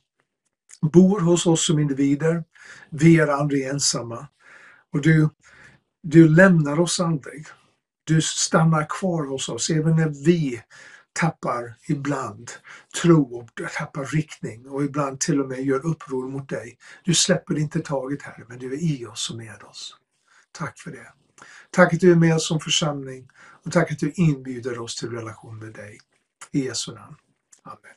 bor 0.83 1.21
hos 1.21 1.47
oss 1.47 1.67
som 1.67 1.79
individer. 1.79 2.45
Vi 2.91 3.21
är 3.21 3.27
aldrig 3.27 3.67
ensamma. 3.67 4.29
Och 4.93 5.01
du, 5.01 5.29
du 6.03 6.29
lämnar 6.29 6.81
oss 6.81 7.01
aldrig. 7.01 7.47
Du 8.05 8.23
stannar 8.23 8.87
kvar 8.89 9.27
hos 9.27 9.49
oss 9.49 9.71
även 9.71 9.97
när 9.97 10.25
vi 10.25 10.63
tappar 11.13 11.75
ibland 11.89 12.51
tro 13.03 13.39
och 13.39 13.51
tappar 13.79 14.05
riktning 14.05 14.69
och 14.69 14.85
ibland 14.85 15.21
till 15.21 15.41
och 15.41 15.49
med 15.49 15.65
gör 15.65 15.87
uppror 15.87 16.29
mot 16.29 16.49
dig. 16.49 16.79
Du 17.05 17.15
släpper 17.15 17.59
inte 17.59 17.81
taget 17.81 18.23
här, 18.23 18.45
men 18.49 18.59
du 18.59 18.75
är 18.75 18.83
i 18.83 19.07
oss 19.07 19.31
och 19.31 19.37
med 19.37 19.63
oss. 19.63 19.97
Tack 20.55 20.79
för 20.79 20.91
det. 20.91 21.13
Tack 21.71 21.95
att 21.95 22.01
du 22.01 22.13
är 22.13 22.17
med 22.17 22.35
oss 22.35 22.49
som 22.49 22.61
församling 22.61 23.29
och 23.37 23.73
tack 23.73 23.93
att 23.93 23.99
du 23.99 24.13
inbjuder 24.15 24.79
oss 24.79 24.97
till 24.97 25.11
relation 25.11 25.59
med 25.59 25.73
dig. 25.73 25.99
I 26.51 26.67
Jesu 26.67 26.95
namn. 26.95 27.17
Amen. 27.63 27.95